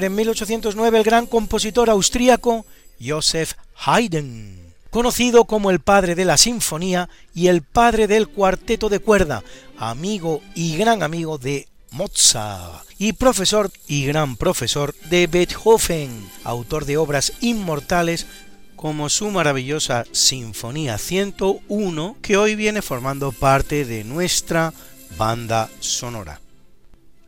1809 0.00 0.98
el 0.98 1.04
gran 1.04 1.26
compositor 1.26 1.88
austríaco 1.88 2.66
Joseph 3.04 3.52
Haydn, 3.76 4.74
conocido 4.90 5.44
como 5.44 5.70
el 5.70 5.80
padre 5.80 6.14
de 6.14 6.24
la 6.24 6.36
sinfonía 6.36 7.08
y 7.34 7.48
el 7.48 7.62
padre 7.62 8.06
del 8.06 8.28
cuarteto 8.28 8.88
de 8.88 8.98
cuerda, 8.98 9.42
amigo 9.78 10.42
y 10.54 10.76
gran 10.76 11.02
amigo 11.02 11.38
de 11.38 11.66
Mozart 11.90 12.86
y 12.98 13.14
profesor 13.14 13.70
y 13.86 14.04
gran 14.04 14.36
profesor 14.36 14.94
de 15.08 15.26
Beethoven, 15.26 16.28
autor 16.44 16.84
de 16.84 16.98
obras 16.98 17.32
inmortales 17.40 18.26
como 18.76 19.08
su 19.08 19.30
maravillosa 19.30 20.04
Sinfonía 20.12 20.98
101 20.98 22.16
que 22.20 22.36
hoy 22.36 22.54
viene 22.54 22.82
formando 22.82 23.32
parte 23.32 23.86
de 23.86 24.04
nuestra 24.04 24.74
banda 25.16 25.70
sonora. 25.80 26.40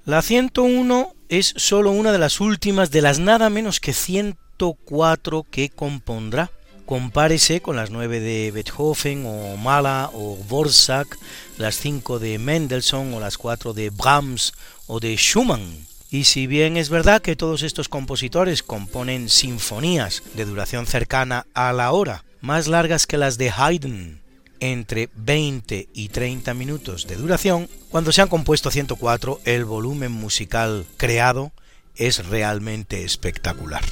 La 0.08 0.22
101 0.22 1.14
es 1.28 1.52
sólo 1.56 1.90
una 1.90 2.12
de 2.12 2.18
las 2.18 2.40
últimas 2.40 2.90
de 2.90 3.02
las 3.02 3.18
nada 3.18 3.50
menos 3.50 3.78
que 3.78 3.92
104 3.92 5.44
que 5.50 5.68
compondrá, 5.68 6.50
Compárese 6.86 7.60
con 7.60 7.76
las 7.76 7.90
nueve 7.90 8.18
de 8.18 8.50
Beethoven 8.50 9.26
o 9.26 9.58
Mahler 9.58 10.08
o 10.14 10.38
Borsak, 10.48 11.18
las 11.58 11.76
cinco 11.76 12.18
de 12.18 12.38
Mendelssohn 12.38 13.12
o 13.12 13.20
las 13.20 13.36
cuatro 13.36 13.74
de 13.74 13.90
Brahms 13.90 14.54
o 14.86 14.98
de 14.98 15.14
Schumann. 15.14 15.86
Y 16.10 16.24
si 16.24 16.46
bien 16.46 16.78
es 16.78 16.88
verdad 16.88 17.20
que 17.20 17.36
todos 17.36 17.62
estos 17.62 17.90
compositores 17.90 18.62
componen 18.62 19.28
sinfonías 19.28 20.22
de 20.32 20.46
duración 20.46 20.86
cercana 20.86 21.44
a 21.52 21.74
la 21.74 21.92
hora, 21.92 22.24
más 22.40 22.66
largas 22.66 23.06
que 23.06 23.18
las 23.18 23.36
de 23.36 23.50
Haydn, 23.54 24.22
entre 24.60 25.08
20 25.14 25.88
y 25.92 26.08
30 26.08 26.54
minutos 26.54 27.06
de 27.06 27.16
duración, 27.16 27.68
cuando 27.90 28.12
se 28.12 28.22
han 28.22 28.28
compuesto 28.28 28.70
104 28.70 29.40
el 29.44 29.64
volumen 29.64 30.12
musical 30.12 30.86
creado 30.96 31.52
es 31.96 32.26
realmente 32.26 33.04
espectacular. 33.04 33.82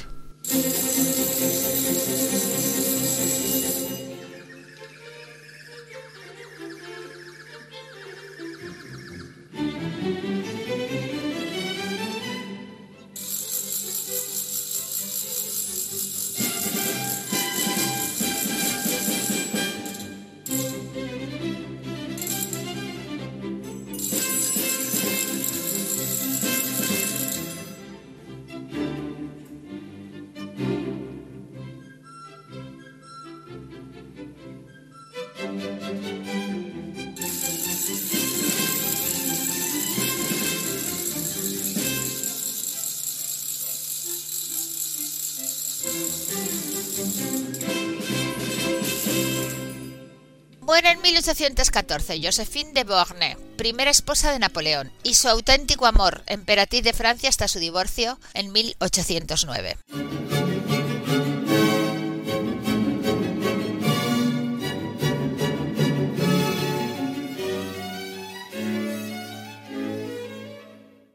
1814 51.27 52.21
Josephine 52.23 52.71
de 52.71 52.85
Beauharnais, 52.85 53.35
primera 53.57 53.91
esposa 53.91 54.31
de 54.31 54.39
Napoleón, 54.39 54.93
y 55.03 55.15
su 55.15 55.27
auténtico 55.27 55.85
amor, 55.85 56.23
emperatriz 56.27 56.83
de 56.83 56.93
Francia 56.93 57.27
hasta 57.27 57.49
su 57.49 57.59
divorcio 57.59 58.17
en 58.33 58.53
1809. 58.53 59.77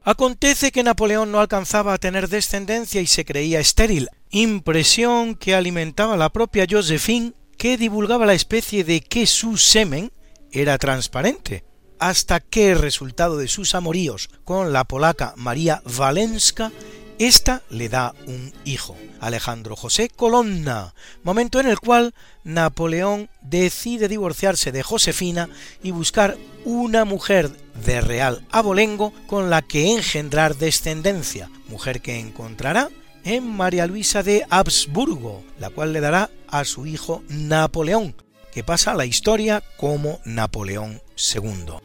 Acontece 0.05 0.73
que 0.73 0.83
Napoleón 0.83 1.33
no 1.33 1.41
alcanzaba 1.41 1.95
a 1.95 1.99
tener 1.99 2.29
descendencia 2.29 3.01
y 3.01 3.07
se 3.07 3.25
creía 3.25 3.61
estéril, 3.61 4.09
impresión 4.31 5.37
que 5.37 5.55
alimentaba 5.55 6.17
la 6.17 6.29
propia 6.31 6.67
Josephine, 6.69 7.33
que 7.63 7.77
divulgaba 7.77 8.27
la 8.27 8.35
especie 8.35 8.83
de 8.83 9.01
que 9.01 9.25
su 9.25 9.57
semen 9.57 10.11
era 10.51 10.79
transparente, 10.79 11.63
hasta 12.01 12.41
que, 12.41 12.75
resultado 12.75 13.37
de 13.37 13.47
sus 13.47 13.77
amoríos 13.77 14.31
con 14.43 14.73
la 14.73 14.83
polaca 14.83 15.35
María 15.37 15.81
Walenska, 15.97 16.73
ésta 17.21 17.63
le 17.71 17.89
da 17.89 18.17
un 18.27 18.53
hijo, 18.65 18.97
Alejandro 19.21 19.77
José 19.77 20.09
Colonna, 20.09 20.93
momento 21.23 21.61
en 21.61 21.69
el 21.69 21.79
cual 21.79 22.17
Napoleón 22.43 23.31
decide 23.43 24.09
divorciarse 24.09 24.73
de 24.73 24.83
Josefina 24.83 25.49
y 25.85 25.93
buscar 25.93 26.37
una 26.65 27.05
mujer 27.05 27.49
de 27.87 28.01
real 28.01 28.45
abolengo 28.51 29.13
con 29.29 29.51
la 29.51 29.63
que 29.63 29.95
engendrar 29.95 30.57
descendencia, 30.57 31.49
mujer 31.69 32.03
que 32.03 32.19
encontrará 32.19 32.91
en 33.25 33.47
María 33.47 33.87
Luisa 33.87 34.23
de 34.23 34.47
Habsburgo, 34.51 35.43
la 35.59 35.71
cual 35.71 35.93
le 35.93 36.01
dará 36.01 36.31
a 36.49 36.65
su 36.65 36.87
hijo 36.87 37.23
Napoleón, 37.29 38.15
que 38.53 38.65
pasa 38.65 38.93
a 38.93 38.95
la 38.95 39.07
historia 39.07 39.63
como 39.77 40.21
Napoleón 40.25 41.01
II. 41.35 41.79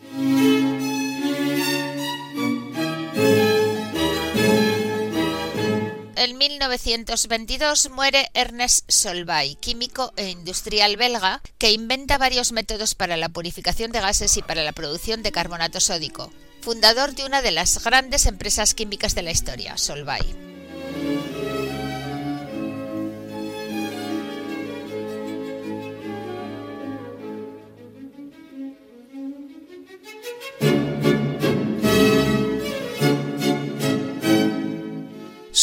En 6.15 6.37
1922 6.37 7.91
muere 7.91 8.29
Ernest 8.33 8.91
Solvay, 8.91 9.55
químico 9.55 10.11
e 10.17 10.29
industrial 10.29 10.97
belga, 10.97 11.41
que 11.57 11.71
inventa 11.71 12.17
varios 12.17 12.51
métodos 12.51 12.95
para 12.95 13.15
la 13.15 13.29
purificación 13.29 13.91
de 13.91 14.01
gases 14.01 14.35
y 14.35 14.41
para 14.41 14.63
la 14.63 14.73
producción 14.73 15.23
de 15.23 15.31
carbonato 15.31 15.79
sódico, 15.79 16.31
fundador 16.61 17.13
de 17.13 17.25
una 17.25 17.41
de 17.41 17.51
las 17.51 17.81
grandes 17.83 18.25
empresas 18.25 18.73
químicas 18.73 19.15
de 19.15 19.21
la 19.21 19.31
historia, 19.31 19.77
Solvay. 19.77 20.56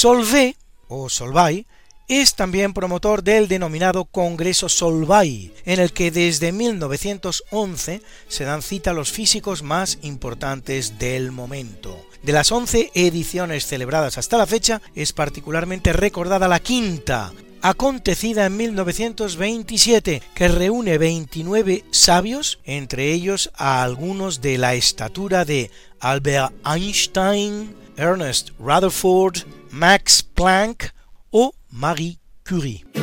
Solvay 0.05 0.55
o 0.89 1.09
Solvay 1.09 1.66
es 2.09 2.35
también 2.35 2.75
promotor 2.75 3.22
del 3.22 3.49
denominado 3.49 4.05
Congreso 4.05 4.68
Solvay, 4.68 5.55
en 5.64 5.81
el 5.81 5.95
que 5.95 6.11
desde 6.11 6.53
1911 6.53 8.03
se 8.29 8.45
dan 8.45 8.61
cita 8.61 8.93
los 8.93 9.11
físicos 9.11 9.62
más 9.62 9.99
importantes 10.03 10.99
del 10.99 11.33
momento. 11.33 11.99
De 12.25 12.33
las 12.33 12.51
11 12.51 12.91
ediciones 12.95 13.66
celebradas 13.66 14.16
hasta 14.16 14.39
la 14.39 14.47
fecha, 14.47 14.81
es 14.95 15.12
particularmente 15.12 15.93
recordada 15.93 16.49
la 16.49 16.59
quinta, 16.59 17.35
acontecida 17.61 18.47
en 18.47 18.57
1927, 18.57 20.22
que 20.35 20.49
reúne 20.49 20.97
29 20.97 21.85
sabios, 21.91 22.61
entre 22.64 23.12
ellos 23.12 23.51
a 23.55 23.83
algunos 23.83 24.41
de 24.41 24.57
la 24.57 24.72
estatura 24.75 25.45
de 25.45 25.70
Albert 26.01 26.55
Einstein, 26.64 27.77
Ernest 27.99 28.53
Rutherford, 28.59 29.41
Max 29.70 30.22
Planck 30.22 30.95
o 31.31 31.53
Marie 31.68 32.18
Curie. 32.49 32.94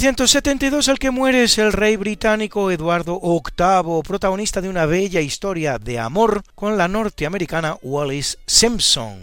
1972 0.00 0.88
el 0.88 0.98
que 0.98 1.10
muere 1.10 1.42
es 1.42 1.58
el 1.58 1.74
rey 1.74 1.96
británico 1.96 2.70
Eduardo 2.70 3.20
VIII, 3.20 4.02
protagonista 4.02 4.62
de 4.62 4.70
una 4.70 4.86
bella 4.86 5.20
historia 5.20 5.78
de 5.78 5.98
amor 5.98 6.42
con 6.54 6.78
la 6.78 6.88
norteamericana 6.88 7.76
Wallis 7.82 8.38
Simpson, 8.46 9.18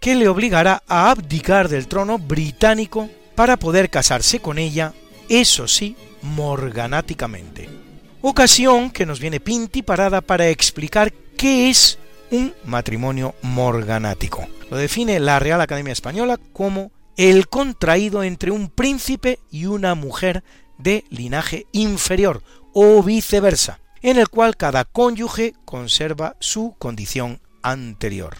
que 0.00 0.16
le 0.16 0.26
obligará 0.26 0.82
a 0.88 1.12
abdicar 1.12 1.68
del 1.68 1.86
trono 1.86 2.18
británico 2.18 3.08
para 3.36 3.58
poder 3.58 3.90
casarse 3.90 4.40
con 4.40 4.58
ella, 4.58 4.92
eso 5.28 5.68
sí, 5.68 5.94
morganáticamente. 6.22 7.68
Ocasión 8.20 8.90
que 8.90 9.06
nos 9.06 9.20
viene 9.20 9.38
pinti 9.38 9.82
parada 9.82 10.20
para 10.20 10.48
explicar 10.48 11.12
qué 11.36 11.70
es 11.70 11.96
un 12.32 12.52
matrimonio 12.64 13.36
morganático. 13.42 14.48
Lo 14.68 14.78
define 14.78 15.20
la 15.20 15.38
Real 15.38 15.60
Academia 15.60 15.92
Española 15.92 16.40
como 16.52 16.90
el 17.18 17.48
contraído 17.48 18.22
entre 18.22 18.52
un 18.52 18.70
príncipe 18.70 19.40
y 19.50 19.66
una 19.66 19.96
mujer 19.96 20.44
de 20.78 21.04
linaje 21.10 21.66
inferior 21.72 22.44
o 22.72 23.02
viceversa, 23.02 23.80
en 24.02 24.18
el 24.18 24.28
cual 24.28 24.56
cada 24.56 24.84
cónyuge 24.84 25.54
conserva 25.64 26.36
su 26.38 26.76
condición 26.78 27.40
anterior. 27.60 28.36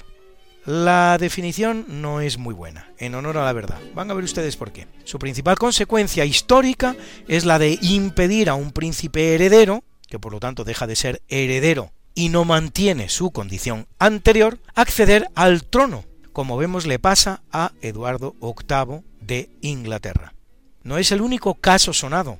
La 0.64 1.18
definición 1.18 1.86
no 1.88 2.20
es 2.20 2.38
muy 2.38 2.54
buena, 2.54 2.92
en 2.98 3.16
honor 3.16 3.38
a 3.38 3.44
la 3.44 3.52
verdad. 3.52 3.80
Van 3.94 4.12
a 4.12 4.14
ver 4.14 4.22
ustedes 4.22 4.56
por 4.56 4.70
qué. 4.70 4.86
Su 5.02 5.18
principal 5.18 5.58
consecuencia 5.58 6.24
histórica 6.24 6.94
es 7.26 7.44
la 7.44 7.58
de 7.58 7.78
impedir 7.82 8.48
a 8.48 8.54
un 8.54 8.70
príncipe 8.70 9.34
heredero, 9.34 9.82
que 10.06 10.20
por 10.20 10.32
lo 10.32 10.38
tanto 10.38 10.62
deja 10.62 10.86
de 10.86 10.94
ser 10.94 11.22
heredero 11.28 11.90
y 12.14 12.28
no 12.28 12.44
mantiene 12.44 13.08
su 13.08 13.32
condición 13.32 13.88
anterior, 13.98 14.60
acceder 14.76 15.26
al 15.34 15.64
trono 15.64 16.04
como 16.32 16.56
vemos 16.56 16.86
le 16.86 16.98
pasa 16.98 17.42
a 17.52 17.72
Eduardo 17.80 18.34
VIII 18.40 19.02
de 19.20 19.50
Inglaterra. 19.60 20.34
No 20.82 20.98
es 20.98 21.12
el 21.12 21.20
único 21.20 21.54
caso 21.54 21.92
sonado. 21.92 22.38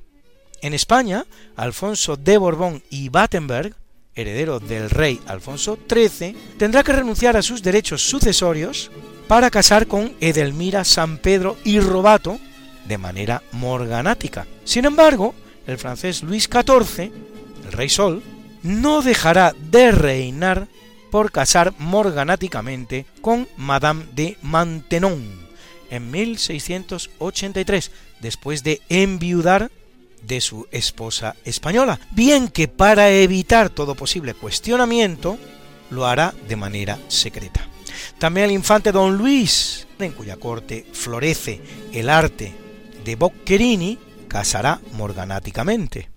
En 0.61 0.73
España, 0.73 1.25
Alfonso 1.55 2.17
de 2.17 2.37
Borbón 2.37 2.83
y 2.89 3.09
Battenberg, 3.09 3.75
heredero 4.15 4.59
del 4.59 4.89
rey 4.89 5.19
Alfonso 5.27 5.77
XIII, 5.89 6.35
tendrá 6.57 6.83
que 6.83 6.93
renunciar 6.93 7.37
a 7.37 7.41
sus 7.41 7.61
derechos 7.61 8.01
sucesorios 8.01 8.91
para 9.27 9.51
casar 9.51 9.87
con 9.87 10.13
Edelmira 10.19 10.83
San 10.83 11.17
Pedro 11.17 11.57
y 11.63 11.79
Robato 11.79 12.39
de 12.87 12.97
manera 12.97 13.43
morganática. 13.51 14.47
Sin 14.65 14.85
embargo, 14.85 15.35
el 15.67 15.77
francés 15.77 16.23
Luis 16.23 16.49
XIV, 16.51 17.11
el 17.65 17.71
rey 17.71 17.89
Sol, 17.89 18.23
no 18.63 19.01
dejará 19.01 19.53
de 19.71 19.91
reinar 19.91 20.67
por 21.11 21.31
casar 21.31 21.73
morganáticamente 21.77 23.05
con 23.21 23.47
Madame 23.57 24.05
de 24.13 24.37
Maintenon 24.41 25.49
en 25.89 26.11
1683, 26.11 27.91
después 28.21 28.63
de 28.63 28.81
enviudar 28.89 29.71
de 30.21 30.41
su 30.41 30.67
esposa 30.71 31.35
española, 31.45 31.99
bien 32.11 32.49
que 32.49 32.67
para 32.67 33.09
evitar 33.09 33.69
todo 33.69 33.95
posible 33.95 34.33
cuestionamiento, 34.33 35.37
lo 35.89 36.05
hará 36.05 36.33
de 36.47 36.55
manera 36.55 36.99
secreta. 37.07 37.67
También 38.17 38.47
el 38.47 38.51
infante 38.51 38.91
don 38.91 39.17
Luis, 39.17 39.87
en 39.97 40.11
cuya 40.11 40.37
corte 40.37 40.85
florece 40.91 41.61
el 41.93 42.09
arte 42.09 42.53
de 43.03 43.15
Boccherini, 43.15 43.97
casará 44.27 44.79
morganáticamente. 44.93 46.09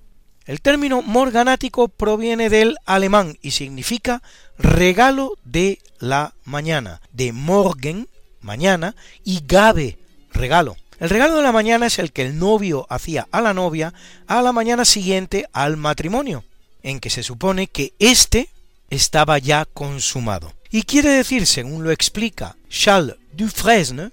El 0.44 0.60
término 0.60 1.02
morganático 1.02 1.88
proviene 1.88 2.50
del 2.50 2.76
alemán 2.84 3.38
y 3.40 3.52
significa 3.52 4.22
regalo 4.62 5.36
de 5.44 5.78
la 5.98 6.34
mañana, 6.44 7.00
de 7.12 7.32
morgen, 7.32 8.08
mañana, 8.40 8.94
y 9.24 9.42
gabe, 9.46 9.98
regalo. 10.32 10.76
El 10.98 11.10
regalo 11.10 11.36
de 11.36 11.42
la 11.42 11.52
mañana 11.52 11.86
es 11.86 11.98
el 11.98 12.12
que 12.12 12.22
el 12.22 12.38
novio 12.38 12.86
hacía 12.88 13.26
a 13.32 13.40
la 13.40 13.54
novia 13.54 13.92
a 14.26 14.40
la 14.40 14.52
mañana 14.52 14.84
siguiente 14.84 15.46
al 15.52 15.76
matrimonio, 15.76 16.44
en 16.82 17.00
que 17.00 17.10
se 17.10 17.22
supone 17.22 17.66
que 17.66 17.92
éste 17.98 18.48
estaba 18.88 19.38
ya 19.38 19.64
consumado. 19.64 20.52
Y 20.70 20.82
quiere 20.82 21.10
decir, 21.10 21.46
según 21.46 21.84
lo 21.84 21.90
explica 21.90 22.56
Charles 22.68 23.16
Dufresne, 23.32 24.10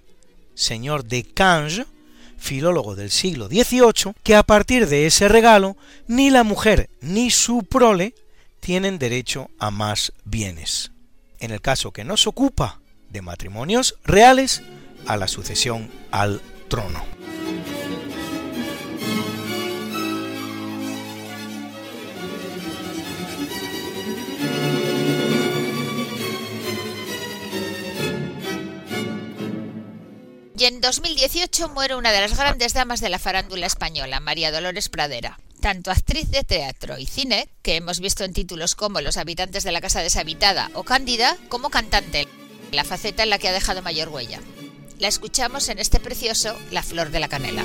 señor 0.56 1.06
de 1.06 1.24
Cange, 1.24 1.86
filólogo 2.38 2.96
del 2.96 3.12
siglo 3.12 3.48
XVIII, 3.48 4.14
que 4.24 4.36
a 4.36 4.44
partir 4.44 4.88
de 4.88 5.06
ese 5.06 5.28
regalo 5.28 5.78
ni 6.08 6.30
la 6.30 6.44
mujer 6.44 6.90
ni 7.02 7.30
su 7.30 7.64
prole 7.64 8.16
tienen 8.60 9.00
derecho 9.00 9.50
a 9.60 9.72
más 9.72 10.14
bienes. 10.26 10.92
En 11.40 11.52
el 11.52 11.62
caso 11.62 11.92
que 11.92 12.04
no 12.04 12.18
se 12.18 12.30
ocupa 12.30 12.80
de 13.10 13.22
matrimonios 13.22 13.96
reales, 14.04 14.62
a 15.08 15.18
la 15.18 15.28
sucesión 15.28 15.90
al 16.12 16.42
trono. 16.68 17.19
Y 30.60 30.66
en 30.66 30.82
2018 30.82 31.70
muere 31.70 31.96
una 31.96 32.12
de 32.12 32.20
las 32.20 32.36
grandes 32.36 32.74
damas 32.74 33.00
de 33.00 33.08
la 33.08 33.18
farándula 33.18 33.66
española, 33.66 34.20
María 34.20 34.52
Dolores 34.52 34.90
Pradera. 34.90 35.40
Tanto 35.62 35.90
actriz 35.90 36.30
de 36.32 36.44
teatro 36.44 36.98
y 36.98 37.06
cine, 37.06 37.48
que 37.62 37.78
hemos 37.78 38.02
visto 38.02 38.26
en 38.26 38.34
títulos 38.34 38.76
como 38.76 39.00
Los 39.00 39.16
habitantes 39.16 39.64
de 39.64 39.72
la 39.72 39.80
casa 39.80 40.02
deshabitada 40.02 40.70
o 40.74 40.84
Cándida, 40.84 41.38
como 41.48 41.70
cantante, 41.70 42.28
la 42.74 42.84
faceta 42.84 43.24
en 43.24 43.30
la 43.30 43.40
que 43.40 43.48
ha 43.48 43.54
dejado 43.54 43.82
mayor 43.82 44.10
huella. 44.10 44.42
La 44.98 45.08
escuchamos 45.08 45.70
en 45.70 45.80
este 45.80 46.02
precioso 46.02 46.60
La 46.72 46.84
Flor 46.84 47.10
de 47.10 47.22
la 47.22 47.30
Canela. 47.30 47.64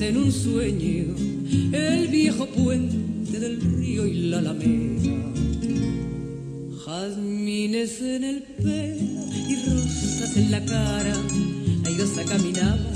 En 0.00 0.16
un 0.16 0.32
sueño 0.32 1.14
el 1.72 2.08
viejo 2.08 2.46
puente 2.46 3.38
del 3.38 3.60
río 3.60 4.06
y 4.06 4.30
la 4.30 4.38
alameda. 4.38 5.12
Jazmines 6.84 8.00
en 8.00 8.24
el 8.24 8.42
pelo 8.42 9.24
y 9.48 9.56
rosas 9.56 10.36
en 10.36 10.50
la 10.50 10.64
cara, 10.64 11.14
airosa 11.84 12.24
caminaba, 12.24 12.90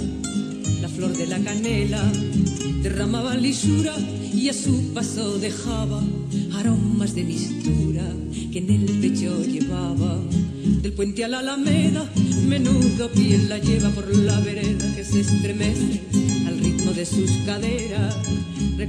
la 0.81 0.89
flor 0.89 1.15
de 1.15 1.27
la 1.27 1.39
canela 1.41 2.03
derramaba 2.83 3.37
lisura 3.37 3.95
y 4.33 4.49
a 4.49 4.55
su 4.55 4.95
paso 4.95 5.39
dejaba 5.39 6.03
aromas 6.55 7.15
de 7.15 7.25
mistura 7.25 8.05
que 8.51 8.59
en 8.59 8.71
el 8.71 9.01
pecho 9.01 9.45
llevaba. 9.45 10.23
Del 10.81 10.93
puente 10.93 11.25
a 11.25 11.29
la 11.29 11.41
alameda, 11.41 12.11
menudo 12.47 13.11
piel 13.11 13.49
la 13.49 13.59
lleva 13.59 13.91
por 13.91 14.15
la 14.17 14.41
vereda 14.41 14.95
que 14.95 15.05
se 15.05 15.21
estremece 15.21 15.94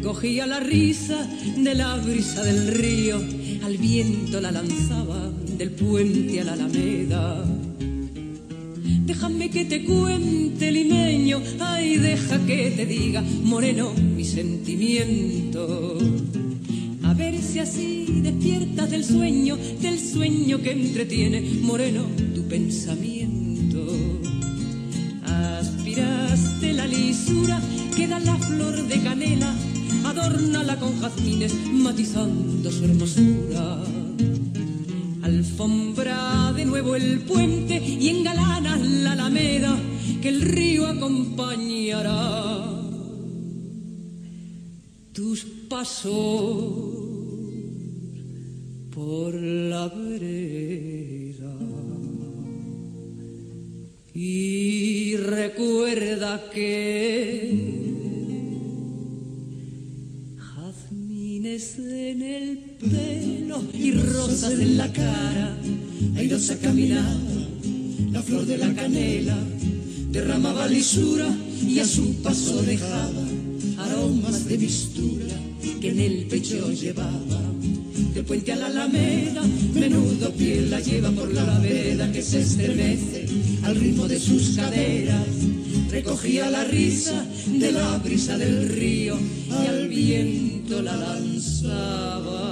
recogía 0.05 0.45
la 0.45 0.59
risa 0.59 1.27
de 1.57 1.73
la 1.73 1.95
brisa 1.95 2.43
del 2.43 2.67
río, 2.75 3.17
al 3.63 3.75
viento 3.77 4.39
la 4.39 4.51
lanzaba 4.51 5.31
del 5.57 5.71
puente 5.71 6.41
a 6.41 6.43
la 6.43 6.53
alameda. 6.53 7.43
Déjame 9.03 9.49
que 9.49 9.65
te 9.65 9.83
cuente, 9.83 10.71
limeño, 10.71 11.41
ay, 11.59 11.97
deja 11.97 12.37
que 12.45 12.69
te 12.77 12.85
diga, 12.85 13.23
moreno, 13.41 13.93
mi 13.95 14.23
sentimiento. 14.23 15.97
A 17.01 17.15
ver 17.15 17.41
si 17.41 17.57
así 17.57 18.05
despiertas 18.21 18.91
del 18.91 19.03
sueño, 19.03 19.57
del 19.81 19.99
sueño 19.99 20.61
que 20.61 20.71
entretiene, 20.71 21.41
moreno, 21.63 22.03
tu 22.35 22.43
pensamiento. 22.43 23.87
Aspiraste 25.23 26.73
la 26.73 26.85
lisura 26.85 27.59
que 27.95 28.07
da 28.07 28.19
la 28.19 28.37
flor 28.37 28.87
de 28.87 29.01
canela 29.01 29.51
adórnala 30.25 30.79
con 30.79 30.99
jazmines, 30.99 31.53
matizando 31.71 32.71
su 32.71 32.85
hermosura. 32.85 33.83
Alfombra 35.21 36.53
de 36.55 36.65
nuevo 36.65 36.95
el 36.95 37.19
puente 37.21 37.77
y 37.77 38.09
engalana 38.09 38.77
la 38.77 39.13
alameda 39.13 39.77
que 40.21 40.29
el 40.29 40.41
río 40.41 40.87
acompañará. 40.87 42.71
Tus 45.13 45.45
pasos 45.69 46.13
por 48.93 49.33
la 49.35 49.87
vereda. 49.87 51.55
Y 54.13 55.17
recuerda 55.17 56.49
que 56.53 57.74
en 61.55 62.21
el 62.21 62.57
pelo 62.81 63.63
y 63.73 63.91
rosas 63.93 64.51
en 64.51 64.75
la 64.75 64.91
cara. 64.91 65.55
Airosa 66.17 66.57
caminaba, 66.57 67.15
la 68.11 68.21
flor 68.21 68.45
de 68.45 68.57
la 68.57 68.73
canela 68.73 69.37
derramaba 70.11 70.67
lisura 70.67 71.33
y 71.65 71.79
a 71.79 71.85
su 71.85 72.15
paso 72.15 72.61
dejaba 72.61 73.23
aromas 73.77 74.49
de 74.49 74.57
mistura 74.57 75.35
que 75.79 75.91
en 75.91 75.99
el 75.99 76.25
pecho 76.25 76.69
llevaba. 76.73 77.41
Del 78.13 78.25
puente 78.25 78.51
a 78.51 78.57
la 78.57 78.65
alameda, 78.65 79.41
menudo 79.75 80.33
piel 80.33 80.69
la 80.69 80.81
lleva 80.81 81.09
por 81.11 81.33
la 81.33 81.57
vereda 81.59 82.11
que 82.11 82.21
se 82.21 82.41
estremece 82.41 83.24
al 83.65 83.75
ritmo 83.75 84.07
de 84.07 84.19
sus 84.19 84.55
caderas, 84.55 85.27
recogía 85.89 86.49
la 86.51 86.63
risa 86.65 87.25
de 87.47 87.71
la 87.71 87.97
brisa 87.97 88.37
del 88.37 88.69
río 88.69 89.17
y 89.49 89.67
al 89.67 89.87
viento 89.87 90.83
la 90.83 90.95
lanzaba. 90.95 92.51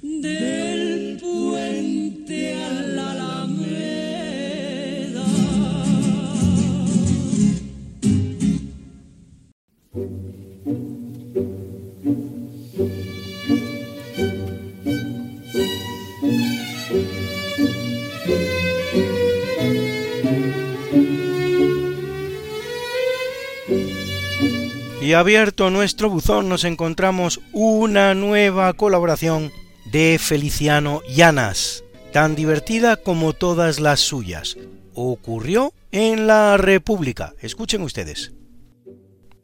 Del 0.00 1.18
puente 1.20 2.54
a 2.54 2.82
la 2.82 3.19
Y 25.10 25.14
abierto 25.14 25.70
nuestro 25.70 26.08
buzón 26.08 26.48
nos 26.48 26.62
encontramos 26.62 27.40
una 27.52 28.14
nueva 28.14 28.72
colaboración 28.74 29.50
de 29.90 30.20
Feliciano 30.20 31.02
Llanas, 31.12 31.82
tan 32.12 32.36
divertida 32.36 32.94
como 32.94 33.32
todas 33.32 33.80
las 33.80 33.98
suyas. 33.98 34.56
Ocurrió 34.94 35.72
en 35.90 36.28
la 36.28 36.56
República. 36.58 37.34
Escuchen 37.40 37.82
ustedes. 37.82 38.30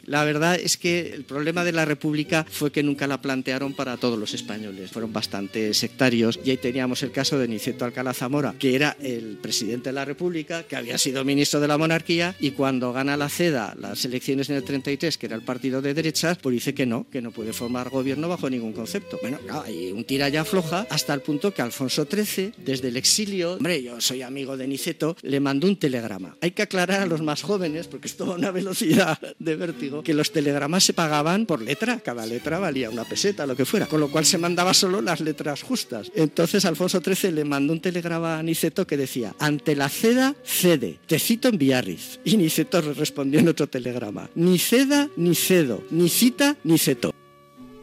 La 0.06 0.24
verdad 0.24 0.54
es 0.54 0.76
que 0.76 1.12
el 1.12 1.24
problema 1.24 1.64
de 1.64 1.72
la 1.72 1.84
República 1.84 2.46
fue 2.48 2.70
que 2.70 2.82
nunca 2.82 3.06
la 3.06 3.20
plantearon 3.20 3.74
para 3.74 3.96
todos 3.96 4.18
los 4.18 4.34
españoles. 4.34 4.90
Fueron 4.90 5.12
bastante 5.12 5.74
sectarios 5.74 6.38
y 6.44 6.50
ahí 6.50 6.56
teníamos 6.56 7.02
el 7.02 7.12
caso 7.12 7.38
de 7.38 7.48
Niceto 7.48 7.84
Alcalá 7.84 8.14
Zamora, 8.14 8.54
que 8.58 8.74
era 8.74 8.96
el 9.00 9.38
presidente 9.42 9.90
de 9.90 9.94
la 9.94 10.04
República, 10.04 10.62
que 10.62 10.76
había 10.76 10.98
sido 10.98 11.24
ministro 11.24 11.60
de 11.60 11.68
la 11.68 11.78
monarquía 11.78 12.34
y 12.38 12.52
cuando 12.52 12.92
gana 12.92 13.16
la 13.16 13.28
CEDA 13.28 13.74
las 13.78 14.04
elecciones 14.04 14.48
en 14.48 14.56
el 14.56 14.64
33, 14.64 15.18
que 15.18 15.26
era 15.26 15.36
el 15.36 15.42
partido 15.42 15.82
de 15.82 15.94
derechas, 15.94 16.38
pues 16.38 16.54
dice 16.54 16.74
que 16.74 16.86
no, 16.86 17.06
que 17.10 17.20
no 17.20 17.32
puede 17.32 17.52
formar 17.52 17.90
gobierno 17.90 18.28
bajo 18.28 18.48
ningún 18.48 18.72
concepto. 18.72 19.18
Bueno, 19.20 19.38
claro, 19.38 19.62
hay 19.62 19.90
un 19.92 20.04
tira 20.04 20.28
ya 20.28 20.44
floja 20.44 20.86
hasta 20.90 21.14
el 21.14 21.20
punto 21.20 21.52
que 21.52 21.62
Alfonso 21.62 22.06
XIII, 22.10 22.52
desde 22.58 22.88
el 22.88 22.96
exilio, 22.96 23.54
hombre, 23.54 23.82
yo 23.82 24.00
soy 24.00 24.22
amigo 24.22 24.56
de 24.56 24.68
Niceto, 24.68 25.16
le 25.22 25.40
mandó 25.40 25.66
un 25.66 25.76
telegrama. 25.76 26.36
Hay 26.40 26.52
que 26.52 26.62
aclarar 26.62 27.02
a 27.02 27.06
los 27.06 27.22
más 27.22 27.42
jóvenes, 27.42 27.88
porque 27.88 28.06
esto 28.06 28.32
a 28.32 28.36
una 28.36 28.50
velocidad 28.50 29.18
de 29.38 29.56
vértigo, 29.56 29.95
que 30.02 30.14
los 30.14 30.32
telegramas 30.32 30.84
se 30.84 30.92
pagaban 30.92 31.46
por 31.46 31.62
letra, 31.62 32.00
cada 32.00 32.26
letra 32.26 32.58
valía 32.58 32.90
una 32.90 33.04
peseta, 33.04 33.46
lo 33.46 33.56
que 33.56 33.64
fuera, 33.64 33.86
con 33.86 34.00
lo 34.00 34.10
cual 34.10 34.24
se 34.24 34.38
mandaba 34.38 34.74
solo 34.74 35.00
las 35.00 35.20
letras 35.20 35.62
justas. 35.62 36.10
Entonces 36.14 36.64
Alfonso 36.64 37.00
XIII 37.00 37.32
le 37.32 37.44
mandó 37.44 37.72
un 37.72 37.80
telegrama 37.80 38.38
a 38.38 38.42
Niceto 38.42 38.86
que 38.86 38.96
decía, 38.96 39.34
ante 39.38 39.76
la 39.76 39.88
ceda, 39.88 40.34
cede, 40.44 40.98
te 41.06 41.18
cito 41.18 41.48
en 41.48 41.58
Biarritz. 41.58 42.20
Y 42.24 42.36
Niceto 42.36 42.80
respondió 42.80 43.40
en 43.40 43.48
otro 43.48 43.66
telegrama, 43.66 44.30
ni 44.34 44.58
ceda, 44.58 45.08
ni 45.16 45.34
cedo, 45.34 45.82
ni 45.90 46.08
cita, 46.08 46.56
ni 46.64 46.78
ceto. 46.78 47.12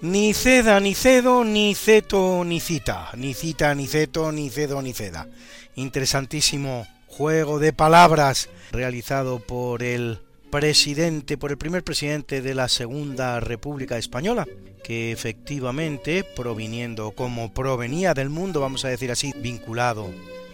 Ni 0.02 0.34
ceda, 0.34 0.82
ni 0.82 0.96
cedo, 0.96 1.46
ni 1.46 1.74
ceto, 1.76 2.44
ni 2.44 2.60
cita. 2.60 3.10
Ni 3.16 3.34
cita, 3.34 3.74
ni 3.74 3.88
ceto, 3.88 4.34
ni 4.34 4.50
cedo, 4.50 4.82
ni 4.82 4.92
ceda. 4.92 5.30
Interesantísimo 5.76 6.86
juego 7.08 7.60
de 7.60 7.72
palabras 7.72 8.50
realizado 8.72 9.40
por 9.40 9.82
el 9.84 10.20
presidente, 10.54 11.36
por 11.36 11.50
el 11.50 11.58
primer 11.58 11.84
presidente 11.84 12.44
de 12.44 12.54
la 12.54 12.68
Segunda 12.68 13.40
República 13.40 13.98
Española, 13.98 14.48
que 14.84 15.12
efectivamente, 15.12 16.24
proviniendo 16.24 17.10
como 17.10 17.52
provenía 17.56 18.14
del 18.14 18.30
mundo, 18.30 18.62
vamos 18.62 18.86
a 18.86 18.90
decir 18.90 19.10
así, 19.10 19.34
vinculado 19.36 20.12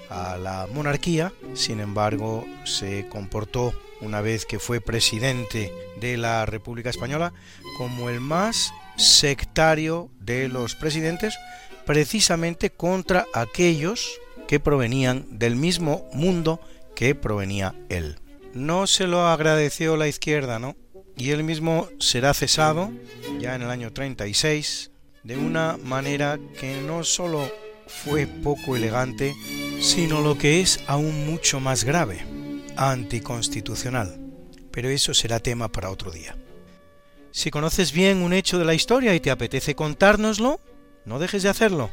a 0.10 0.38
la 0.38 0.70
monarquía, 0.74 1.34
sin 1.54 1.82
embargo, 1.82 2.46
se 2.64 3.10
comportó 3.10 3.74
una 4.00 4.22
vez 4.22 4.46
que 4.46 4.58
fue 4.58 4.80
presidente 4.80 5.74
de 6.00 6.16
la 6.16 6.46
República 6.46 6.90
Española 6.90 7.34
como 7.78 8.10
el 8.10 8.22
más 8.22 8.72
sectario 8.96 10.10
de 10.22 10.48
los 10.48 10.76
presidentes, 10.76 11.38
precisamente 11.86 12.70
contra 12.70 13.26
aquellos 13.34 14.22
que 14.48 14.62
provenían 14.62 15.26
del 15.38 15.58
mismo 15.58 16.08
mundo 16.14 16.62
que 16.96 17.16
provenía 17.16 17.76
él 17.90 18.16
no 18.54 18.88
se 18.88 19.08
lo 19.08 19.28
agradeció 19.28 19.98
la 19.98 20.08
izquierda, 20.08 20.60
¿no? 20.60 20.76
Y 21.18 21.32
él 21.32 21.44
mismo 21.44 21.90
será 22.00 22.34
cesado, 22.34 22.92
ya 23.40 23.56
en 23.56 23.62
el 23.62 23.70
año 23.70 23.92
36, 23.92 24.92
de 25.24 25.38
una 25.38 25.78
manera 25.78 26.40
que 26.60 26.82
no 26.82 27.04
solo 27.04 27.52
fue 27.88 28.28
poco 28.28 28.76
elegante, 28.76 29.36
sino 29.82 30.22
lo 30.22 30.38
que 30.38 30.62
es 30.62 30.80
aún 30.88 31.26
mucho 31.26 31.60
más 31.60 31.84
grave, 31.84 32.26
anticonstitucional. 32.78 34.20
Pero 34.72 34.90
eso 34.90 35.14
será 35.14 35.40
tema 35.40 35.68
para 35.70 35.90
otro 35.90 36.12
día. 36.12 36.38
Si 37.32 37.52
conoces 37.52 37.92
bien 37.92 38.22
un 38.22 38.34
hecho 38.34 38.58
de 38.58 38.66
la 38.66 38.74
historia 38.74 39.14
y 39.14 39.20
te 39.20 39.32
apetece 39.32 39.76
contárnoslo, 39.76 40.60
no 41.06 41.20
dejes 41.20 41.44
de 41.44 41.50
hacerlo. 41.50 41.92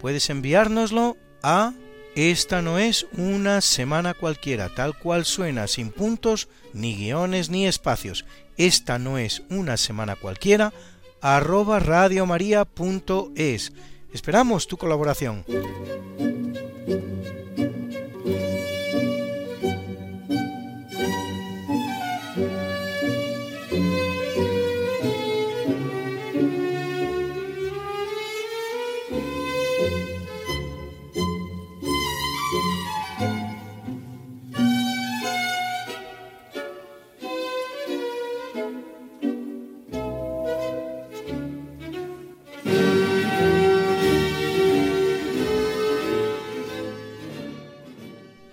Puedes 0.00 0.30
enviárnoslo 0.30 1.16
a 1.42 1.74
esta 2.14 2.60
no 2.60 2.78
es 2.78 3.06
una 3.16 3.62
semana 3.62 4.12
cualquiera, 4.12 4.68
tal 4.68 4.98
cual 4.98 5.24
suena, 5.24 5.66
sin 5.66 5.90
puntos, 5.90 6.48
ni 6.74 6.94
guiones, 6.94 7.48
ni 7.48 7.66
espacios. 7.66 8.26
Esta 8.58 8.98
no 8.98 9.16
es 9.16 9.42
una 9.48 9.78
semana 9.78 10.16
cualquiera, 10.16 10.74
arroba 11.22 11.78
radiomaria.es. 11.80 13.72
Esperamos 14.12 14.66
tu 14.66 14.76
colaboración. 14.76 15.44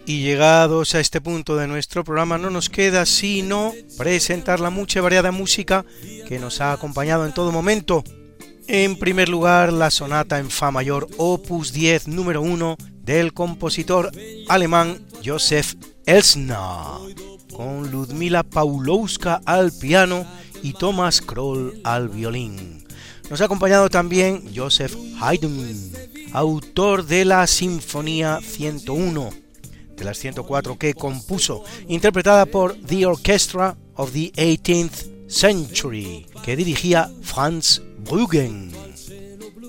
Y 0.09 0.23
llegados 0.23 0.95
a 0.95 0.99
este 0.99 1.21
punto 1.21 1.55
de 1.55 1.67
nuestro 1.67 2.03
programa 2.03 2.39
no 2.39 2.49
nos 2.49 2.67
queda 2.67 3.05
sino 3.05 3.73
presentar 3.95 4.59
la 4.59 4.71
mucha 4.71 4.97
y 4.97 5.01
variada 5.03 5.31
música 5.31 5.85
que 6.27 6.39
nos 6.39 6.61
ha 6.61 6.71
acompañado 6.71 7.27
en 7.27 7.31
todo 7.31 7.51
momento. 7.51 8.03
En 8.67 8.97
primer 8.97 9.29
lugar, 9.29 9.71
la 9.71 9.91
sonata 9.91 10.39
en 10.39 10.49
Fa 10.49 10.71
mayor 10.71 11.07
opus 11.17 11.73
10 11.73 12.07
número 12.07 12.41
1 12.41 12.75
del 13.03 13.33
compositor 13.33 14.09
alemán 14.47 14.97
Josef 15.23 15.75
Elsner, 16.07 16.57
con 17.55 17.91
Ludmila 17.91 18.41
Paulowska 18.41 19.41
al 19.45 19.71
piano 19.71 20.25
y 20.63 20.73
Thomas 20.73 21.21
Kroll 21.21 21.81
al 21.83 22.09
violín. 22.09 22.83
Nos 23.29 23.41
ha 23.41 23.45
acompañado 23.45 23.91
también 23.91 24.41
Joseph 24.55 24.95
Haydn, 25.21 25.93
autor 26.33 27.05
de 27.05 27.25
la 27.25 27.45
Sinfonía 27.45 28.39
101 28.41 29.48
de 29.99 30.05
las 30.05 30.17
104 30.17 30.77
que 30.77 30.93
compuso, 30.93 31.63
interpretada 31.87 32.45
por 32.45 32.75
The 32.75 33.05
Orchestra 33.05 33.77
of 33.95 34.11
the 34.13 34.31
18th 34.31 35.27
Century, 35.27 36.25
que 36.43 36.55
dirigía 36.55 37.11
Franz 37.21 37.81
Bruggen. 37.99 38.71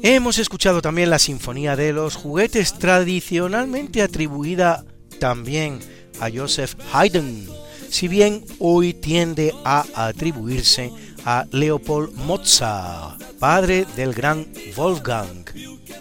Hemos 0.03 0.39
escuchado 0.39 0.81
también 0.81 1.11
la 1.11 1.19
Sinfonía 1.19 1.77
de 1.77 1.93
los 1.93 2.17
Juguetes, 2.17 2.79
tradicionalmente 2.79 4.01
atribuida 4.01 4.87
también 5.19 5.81
a 6.21 6.31
Joseph 6.31 6.75
Haydn, 6.93 7.47
si 7.91 8.09
bien 8.09 8.45
hoy 8.59 8.95
tiende 8.95 9.53
a 9.65 9.85
atribuirse 9.95 10.91
a 11.27 11.45
Leopold 11.51 12.15
Mozart, 12.15 13.23
padre 13.39 13.85
del 13.97 14.15
gran 14.15 14.47
Wolfgang, 14.77 15.45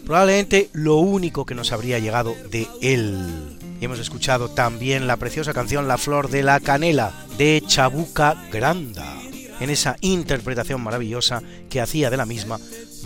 probablemente 0.05 0.69
lo 0.71 0.97
único 0.97 1.45
que 1.45 1.55
nos 1.55 1.71
habría 1.71 1.99
llegado 1.99 2.35
de 2.51 2.67
él. 2.81 3.58
Y 3.79 3.85
hemos 3.85 3.99
escuchado 3.99 4.49
también 4.49 5.07
la 5.07 5.17
preciosa 5.17 5.53
canción 5.53 5.87
La 5.87 5.97
Flor 5.97 6.29
de 6.29 6.43
la 6.43 6.59
Canela 6.59 7.13
de 7.37 7.63
Chabuca 7.65 8.35
Granda, 8.51 9.17
en 9.59 9.69
esa 9.69 9.95
interpretación 10.01 10.81
maravillosa 10.81 11.41
que 11.69 11.79
hacía 11.79 12.09
de 12.09 12.17
la 12.17 12.25
misma 12.25 12.59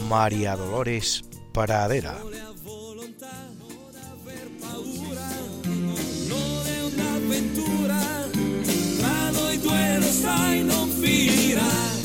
María 0.10 0.56
Dolores 0.56 1.24
Paradera. 1.54 2.18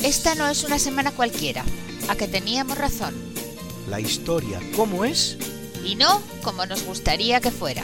Esta 0.03 0.33
no 0.35 0.47
es 0.47 0.63
una 0.63 0.79
semana 0.79 1.11
cualquiera, 1.11 1.63
a 2.07 2.15
que 2.15 2.27
teníamos 2.27 2.77
razón. 2.77 3.13
La 3.89 3.99
historia, 3.99 4.59
¿cómo 4.75 5.05
es? 5.05 5.37
Y 5.85 5.95
no 5.95 6.21
como 6.43 6.65
nos 6.65 6.83
gustaría 6.83 7.39
que 7.39 7.51
fuera. 7.51 7.83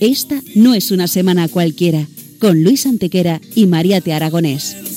Esta 0.00 0.40
no 0.54 0.74
es 0.74 0.90
una 0.90 1.06
semana 1.06 1.48
cualquiera, 1.48 2.06
con 2.38 2.62
Luis 2.62 2.86
Antequera 2.86 3.40
y 3.54 3.66
María 3.66 4.00
Te 4.00 4.12
Aragonés. 4.12 4.93